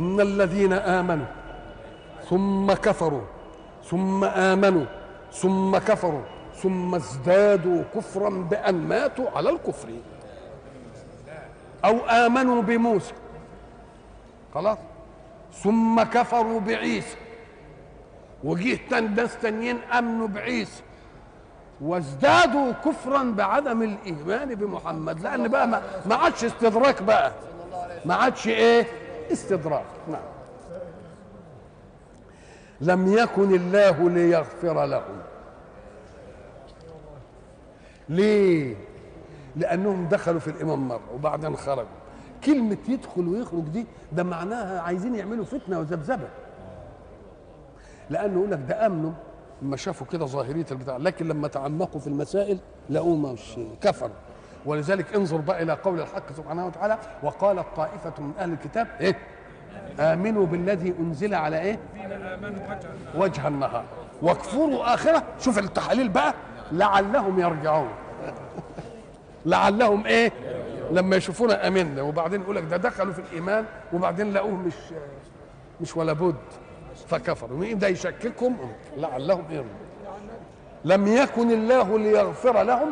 إن 0.00 0.20
الذين 0.20 0.72
آمنوا 0.72 1.26
ثم 2.30 2.72
كفروا 2.72 3.26
ثم 3.84 4.24
آمنوا 4.24 4.84
ثم 5.32 5.78
كفروا 5.78 6.22
ثم 6.54 6.94
ازدادوا 6.94 7.82
كفرا 7.94 8.30
بأن 8.50 8.74
ماتوا 8.74 9.30
على 9.30 9.50
الكفر. 9.50 9.88
أو 11.84 11.98
آمنوا 11.98 12.62
بموسى. 12.62 13.14
خلاص. 14.54 14.78
ثم 15.52 16.02
كفروا 16.02 16.60
بعيسى. 16.60 17.16
وجيه 18.44 18.78
ناس 18.90 19.38
تانيين 19.38 19.78
أمنوا 19.98 20.28
بعيسى. 20.28 20.82
وازدادوا 21.80 22.72
كفرا 22.72 23.22
بعدم 23.22 23.82
الإيمان 23.82 24.54
بمحمد. 24.54 25.20
لأن 25.20 25.48
بقى 25.48 25.66
ما 26.06 26.14
عادش 26.14 26.44
استدراك 26.44 27.02
بقى. 27.02 27.32
ما 28.04 28.14
عادش 28.14 28.48
إيه؟ 28.48 28.86
استدراك. 29.32 29.84
نعم. 30.10 30.20
لم 32.80 33.12
يكن 33.12 33.54
الله 33.54 34.10
ليغفر 34.10 34.84
لهم. 34.84 35.18
ليه؟ 38.08 38.76
لأنهم 39.56 40.08
دخلوا 40.08 40.40
في 40.40 40.48
الإمام 40.48 40.88
مرة 40.88 41.00
وبعدين 41.14 41.56
خرجوا. 41.56 41.84
كلمة 42.44 42.76
يدخل 42.88 43.28
ويخرج 43.28 43.62
دي 43.62 43.86
ده 44.12 44.22
معناها 44.22 44.80
عايزين 44.80 45.14
يعملوا 45.14 45.44
فتنة 45.44 45.78
وذبذبة. 45.78 46.28
لأنه 48.10 48.38
يقول 48.38 48.50
لك 48.50 48.60
ده 48.68 48.86
امنوا 48.86 49.12
لما 49.62 49.76
شافوا 49.76 50.06
كده 50.06 50.26
ظاهرية 50.26 50.66
البتاع. 50.70 50.96
لكن 50.96 51.28
لما 51.28 51.48
تعمقوا 51.48 52.00
في 52.00 52.06
المسائل 52.06 52.58
لقوا 52.90 53.16
مش 53.16 53.56
كفروا. 53.80 54.10
ولذلك 54.66 55.14
انظر 55.14 55.36
بقى 55.36 55.62
إلى 55.62 55.72
قول 55.72 56.00
الحق 56.00 56.32
سبحانه 56.32 56.66
وتعالى 56.66 56.98
وقالت 57.22 57.66
طائفه 57.76 58.12
من 58.22 58.32
أهل 58.38 58.52
الكتاب 58.52 58.88
إيه؟ 59.00 59.18
آمنوا 60.00 60.46
بالذي 60.46 60.94
أنزل 61.00 61.34
على 61.34 61.60
إيه؟ 61.60 61.78
وجه 63.14 63.48
النهار. 63.48 63.84
واكفروا 64.22 64.94
آخرة. 64.94 65.22
شوف 65.40 65.58
التحاليل 65.58 66.08
بقى. 66.08 66.34
لعلهم 66.72 67.40
يرجعون. 67.40 67.88
لعلهم 69.46 70.06
إيه؟ 70.06 70.32
لما 70.90 71.16
يشوفونا 71.16 71.66
آمنا. 71.68 72.02
وبعدين 72.02 72.40
يقول 72.40 72.56
لك 72.56 72.62
ده 72.64 72.76
دخلوا 72.76 73.12
في 73.12 73.18
الإيمان 73.18 73.64
وبعدين 73.92 74.32
لقوه 74.32 74.56
مش 74.56 74.74
مش 75.80 75.96
ولا 75.96 76.12
بد. 76.12 76.34
فكفروا. 77.08 77.58
مين 77.58 77.78
ده 77.78 77.88
يشككهم 77.88 78.56
لعلهم 78.96 79.44
يرجعون. 79.50 79.68
لم 80.84 81.06
يكن 81.06 81.50
الله 81.50 81.98
ليغفر 81.98 82.62
لهم. 82.62 82.90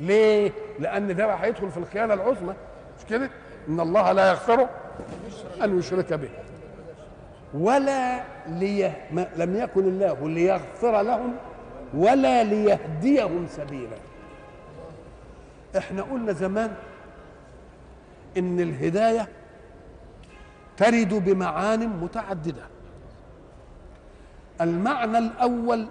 ليه؟ 0.00 0.52
لأن 0.78 1.16
ده 1.16 1.34
هيدخل 1.34 1.70
في 1.70 1.76
الخيانة 1.76 2.14
العظمى. 2.14 2.54
مش 2.98 3.04
كده؟ 3.10 3.30
إن 3.68 3.80
الله 3.80 4.12
لا 4.12 4.28
يغفر 4.28 4.68
أن 5.64 5.78
يشرك 5.78 6.12
به. 6.12 6.28
ولا 7.54 8.20
لي... 8.46 8.92
ما... 9.12 9.28
لم 9.36 9.56
يكن 9.56 9.80
الله 9.80 10.28
ليغفر 10.28 11.02
لهم 11.02 11.34
ولا 11.94 12.44
ليهديهم 12.44 13.46
سبيلا. 13.50 13.96
إحنا 15.78 16.02
قلنا 16.02 16.32
زمان 16.32 16.74
إن 18.38 18.60
الهداية 18.60 19.28
ترد 20.82 21.14
بمعان 21.14 21.88
متعددة. 21.88 22.62
المعنى 24.60 25.18
الأول 25.18 25.88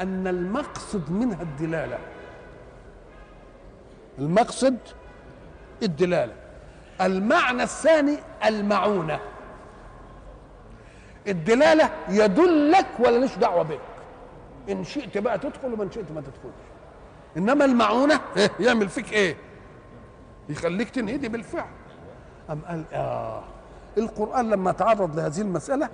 أن 0.00 0.26
المقصد 0.26 1.10
منها 1.12 1.42
الدلالة. 1.42 1.98
المقصد 4.18 4.76
الدلالة. 5.82 6.32
المعنى 7.00 7.62
الثاني 7.62 8.18
المعونة. 8.44 9.20
الدلالة 11.28 11.90
يدلك 12.08 12.86
ولا 12.98 13.18
ليش 13.18 13.36
دعوة 13.36 13.62
بك؟ 13.62 13.80
إن 14.70 14.84
شئت 14.84 15.18
بقى 15.18 15.38
تدخل 15.38 15.72
ومن 15.72 15.90
شئت 15.90 16.12
ما 16.12 16.20
تدخلش. 16.20 16.62
إنما 17.36 17.64
المعونة 17.64 18.20
إيه؟ 18.36 18.50
يعمل 18.60 18.88
فيك 18.88 19.12
إيه؟ 19.12 19.36
يخليك 20.48 20.90
تنهدي 20.90 21.28
بالفعل. 21.28 21.68
أم 22.50 22.60
قال 22.68 22.84
آه. 22.92 23.44
القرآن 23.98 24.50
لما 24.50 24.72
تعرض 24.72 25.16
لهذه 25.16 25.40
المسألة 25.40 25.88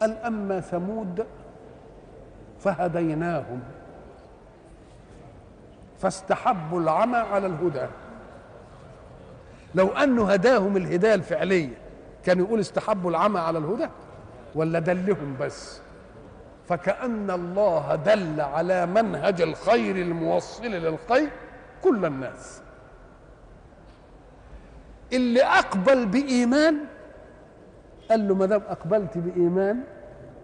قال 0.00 0.18
أما 0.18 0.60
ثمود 0.60 1.26
فهديناهم 2.60 3.60
فاستحبوا 5.98 6.80
العمى 6.80 7.16
على 7.16 7.46
الهدى. 7.46 7.86
لو 9.74 9.88
انه 9.88 10.30
هداهم 10.32 10.76
الهداية 10.76 11.14
الفعلية 11.14 11.74
كان 12.24 12.38
يقول 12.38 12.60
استحبوا 12.60 13.10
العمى 13.10 13.40
على 13.40 13.58
الهدى 13.58 13.88
ولا 14.54 14.78
دلهم 14.78 15.36
بس؟ 15.40 15.80
فكأن 16.68 17.30
الله 17.30 17.94
دل 17.94 18.40
على 18.40 18.86
منهج 18.86 19.40
الخير 19.40 19.96
الموصل 19.96 20.64
للخير 20.64 21.30
كل 21.84 22.04
الناس. 22.04 22.62
اللي 25.12 25.42
أقبل 25.42 26.06
بإيمان 26.06 26.76
قال 28.10 28.28
له 28.28 28.34
ما 28.34 28.46
دام 28.46 28.62
أقبلت 28.68 29.18
بإيمان 29.18 29.80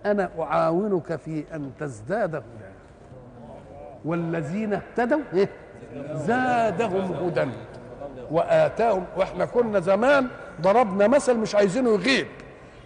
أنا 0.06 0.30
أعاونك 0.38 1.16
في 1.16 1.44
أن 1.54 1.72
تزداد 1.80 2.34
هدى 2.34 2.44
والذين 4.04 4.74
اهتدوا 4.74 5.20
إيه؟ 5.34 5.48
زادهم 6.12 7.12
هدى 7.12 7.50
وآتاهم. 8.30 9.04
وإحنا 9.16 9.44
كنا 9.44 9.80
زمان 9.80 10.28
ضربنا 10.60 11.08
مثل 11.08 11.36
مش 11.36 11.54
عايزينه 11.54 11.90
يغيب. 11.90 12.26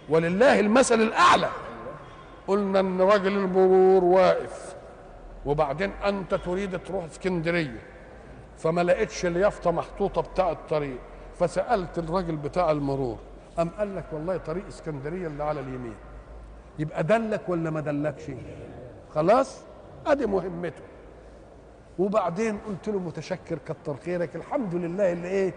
ولله 0.09 0.59
المثل 0.59 1.01
الأعلى. 1.01 1.49
قلنا 2.47 2.79
إن 2.79 3.01
راجل 3.01 3.37
المرور 3.37 4.03
واقف. 4.03 4.75
وبعدين 5.45 5.91
أنت 6.05 6.35
تريد 6.35 6.79
تروح 6.79 7.05
اسكندرية. 7.05 7.81
فما 8.57 8.83
لقيتش 8.83 9.25
اليافطة 9.25 9.71
محطوطة 9.71 10.21
بتاع 10.21 10.51
الطريق. 10.51 10.99
فسألت 11.39 11.99
الراجل 11.99 12.35
بتاع 12.35 12.71
المرور 12.71 13.17
قام 13.57 13.69
قال 13.69 13.95
لك 13.95 14.05
والله 14.13 14.37
طريق 14.37 14.67
اسكندرية 14.67 15.27
اللي 15.27 15.43
على 15.43 15.59
اليمين 15.59 15.95
يبقى 16.79 17.03
دلك 17.03 17.49
ولا 17.49 17.69
ما 17.69 17.79
دلكش؟ 17.81 18.23
خلاص 19.15 19.63
أدي 20.07 20.25
مهمته. 20.25 20.81
وبعدين 21.99 22.57
قلت 22.57 22.89
له 22.89 22.99
متشكر 22.99 23.57
كتر 23.67 23.97
خيرك 23.97 24.35
الحمد 24.35 24.75
لله 24.75 25.11
اللي 25.11 25.27
إيه 25.27 25.53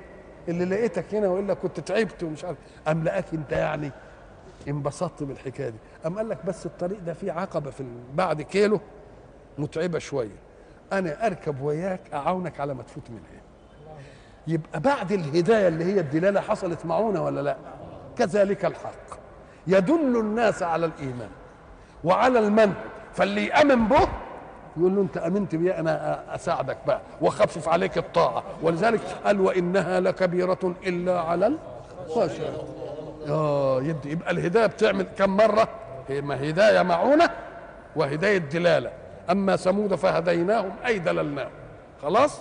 اللي 0.48 0.64
لقيتك 0.64 1.14
هنا 1.14 1.28
وإلا 1.28 1.54
كنت 1.54 1.80
تعبت 1.80 2.22
ومش 2.22 2.44
عارف. 2.44 2.58
قام 2.86 3.04
لقاك 3.04 3.34
أنت 3.34 3.52
يعني 3.52 3.90
انبسطت 4.68 5.22
بالحكاية 5.22 5.68
دي. 5.68 5.78
قام 6.04 6.16
قال 6.18 6.28
لك 6.28 6.46
بس 6.46 6.66
الطريق 6.66 6.98
ده 7.00 7.12
فيه 7.12 7.32
عقبة 7.32 7.70
في 7.70 7.84
بعد 8.14 8.42
كيلو 8.42 8.80
متعبة 9.58 9.98
شوية. 9.98 10.36
أنا 10.92 11.26
أركب 11.26 11.60
وياك 11.60 12.00
أعاونك 12.14 12.60
على 12.60 12.74
ما 12.74 12.82
تفوت 12.82 13.10
منها. 13.10 13.33
يبقى 14.46 14.80
بعد 14.80 15.12
الهداية 15.12 15.68
اللي 15.68 15.84
هي 15.84 16.00
الدلالة 16.00 16.40
حصلت 16.40 16.86
معونه 16.86 17.24
ولا 17.24 17.40
لا؟ 17.40 17.56
كذلك 18.18 18.64
الحق. 18.64 19.18
يدل 19.66 20.16
الناس 20.20 20.62
على 20.62 20.86
الإيمان 20.86 21.28
وعلى 22.04 22.38
المنهج. 22.38 22.74
فاللي 23.14 23.46
يأمن 23.46 23.88
به 23.88 24.08
يقول 24.76 24.94
له 24.96 25.02
أنت 25.02 25.16
أمنت 25.16 25.54
بي 25.54 25.74
أنا 25.74 26.22
أساعدك 26.34 26.76
بقى 26.86 27.00
واخفف 27.20 27.68
عليك 27.68 27.98
الطاعة. 27.98 28.42
ولذلك 28.62 29.00
قال 29.24 29.40
وإنها 29.40 30.00
لكبيرة 30.00 30.74
إلا 30.86 31.20
على 31.20 31.52
الخاشعين 32.06 32.52
آه 33.28 33.82
يدي 33.82 34.10
يبقى 34.10 34.30
الهداية 34.30 34.66
بتعمل 34.66 35.06
كم 35.18 35.36
مرة؟ 35.36 35.68
ما 36.10 36.50
هداية 36.50 36.82
معونة 36.82 37.30
وهداية 37.96 38.38
دلالة. 38.38 38.90
أما 39.30 39.56
ثمود 39.56 39.94
فهديناهم 39.94 40.70
اي 40.86 40.98
دللناهم 40.98 41.50
خلاص؟ 42.02 42.40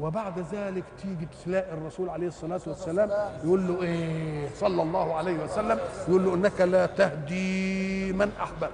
وبعد 0.00 0.38
ذلك 0.52 0.84
تيجي 1.02 1.28
تلاقي 1.44 1.72
الرسول 1.72 2.08
عليه 2.08 2.26
الصلاة 2.26 2.60
والسلام 2.66 3.10
يقول 3.44 3.68
له 3.68 3.82
إيه؟ 3.82 4.48
صلى 4.54 4.82
الله 4.82 5.14
عليه 5.14 5.44
وسلم 5.44 5.78
يقول 6.08 6.24
له 6.24 6.34
إنك 6.34 6.60
لا 6.60 6.86
تهدي 6.86 8.12
من 8.12 8.30
أحببت. 8.42 8.70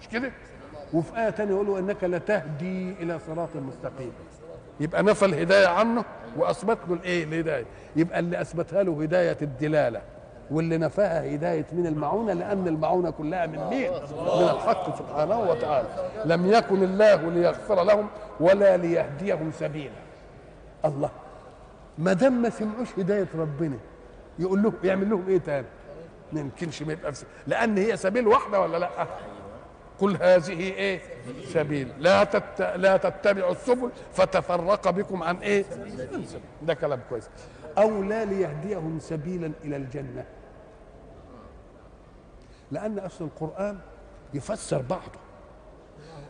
مش 0.00 0.08
كده؟ 0.08 0.32
وفي 0.94 1.18
آية 1.18 1.30
ثانية 1.30 1.52
يقول 1.52 1.66
له 1.66 1.78
إنك 1.78 2.04
لا 2.04 2.18
تهدي 2.18 2.92
إلى 2.92 3.18
صراط 3.26 3.48
مستقيم. 3.56 4.12
يبقى 4.80 5.02
نفى 5.02 5.24
الهداية 5.24 5.66
عنه 5.66 6.04
وأثبت 6.36 6.78
له 6.88 6.94
الإيه؟ 6.94 7.24
الهداية. 7.24 7.64
يبقى 7.96 8.18
اللي 8.18 8.40
أثبتها 8.40 8.82
له 8.82 9.02
هداية 9.02 9.36
الدلالة 9.42 10.00
واللي 10.50 10.78
نفاها 10.78 11.34
هداية 11.34 11.66
من 11.72 11.86
المعونة 11.86 12.32
لأن 12.32 12.68
المعونة 12.68 13.10
كلها 13.10 13.46
من 13.46 13.58
مين؟ 13.58 13.90
من 14.12 14.48
الحق 14.50 14.98
سبحانه 14.98 15.40
وتعالى. 15.40 15.88
لم 16.24 16.46
يكن 16.52 16.82
الله 16.82 17.30
ليغفر 17.30 17.84
لهم 17.84 18.06
ولا 18.40 18.76
ليهديهم 18.76 19.52
سبيلا. 19.58 20.01
الله. 20.84 21.10
ما 21.98 22.12
دام 22.12 22.42
ما 22.42 22.50
سمعوش 22.50 22.88
هداية 22.98 23.28
ربنا 23.34 23.76
يقول 24.38 24.62
لهم 24.62 24.74
يعمل 24.84 25.10
لهم 25.10 25.28
إيه 25.28 25.38
تاني؟ 25.38 25.66
ما 26.32 26.40
يمكنش 26.40 26.82
ما 26.82 26.92
يبقى 26.92 27.12
لأن 27.46 27.78
هي 27.78 27.96
سبيل 27.96 28.26
واحدة 28.26 28.60
ولا 28.60 28.78
لأ؟ 28.78 29.06
قل 29.98 30.16
هذه 30.22 30.60
إيه؟ 30.60 31.00
سبيل. 31.44 31.92
لا 31.98 32.24
تت... 32.24 32.62
لا 32.76 32.96
تتبعوا 32.96 33.52
السبل 33.52 33.90
فتفرق 34.12 34.90
بكم 34.90 35.22
عن 35.22 35.36
إيه؟ 35.36 35.64
ده 36.62 36.74
كلام 36.74 37.00
كويس. 37.08 37.28
أو 37.78 38.02
لا 38.02 38.24
ليهديهم 38.24 38.98
سبيلا 39.00 39.52
إلى 39.64 39.76
الجنة. 39.76 40.24
لأن 42.70 42.98
أصل 42.98 43.24
القرآن 43.24 43.78
يفسر 44.34 44.82
بعضه. 44.82 45.20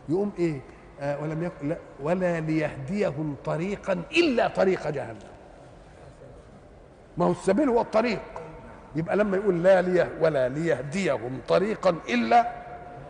يقوم 0.09 0.31
إيه؟ 0.39 0.61
ولم 1.01 1.43
يكن 1.43 1.69
لا 1.69 1.77
ولا 2.01 2.39
ليهديهم 2.39 3.35
طريقا 3.45 4.01
إلا 4.11 4.47
طريق 4.47 4.89
جهنم. 4.89 5.17
ما 7.17 7.25
هو 7.25 7.31
السبيل 7.31 7.69
هو 7.69 7.81
الطريق. 7.81 8.21
يبقى 8.95 9.15
لما 9.17 9.37
يقول 9.37 9.63
لا 9.63 9.81
ليه 9.81 10.09
ولا 10.21 10.49
ليهديهم 10.49 11.39
طريقا 11.47 11.95
إلا 12.09 12.63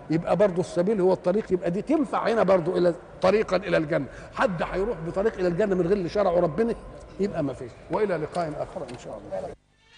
يبقى 0.09 0.35
برضه 0.35 0.59
السبيل 0.59 1.01
هو 1.01 1.13
الطريق 1.13 1.53
يبقى 1.53 1.71
دي 1.71 1.81
تنفع 1.81 2.27
هنا 2.27 2.43
برضه 2.43 2.77
إلى 2.77 2.93
طريقا 3.21 3.57
إلى 3.57 3.77
الجنة. 3.77 4.05
حد 4.33 4.63
هيروح 4.63 4.97
بطريق 5.07 5.33
إلى 5.33 5.47
الجنة 5.47 5.75
من 5.75 5.81
غير 5.87 5.97
اللي 5.97 6.09
شرعه 6.09 6.39
ربنا؟ 6.39 6.75
يبقى 7.19 7.43
ما 7.43 7.53
فيش. 7.53 7.71
وإلى 7.91 8.17
لقاء 8.17 8.49
آخر 8.59 8.81
إن 8.93 8.97
شاء 8.97 9.17
الله. 9.17 9.49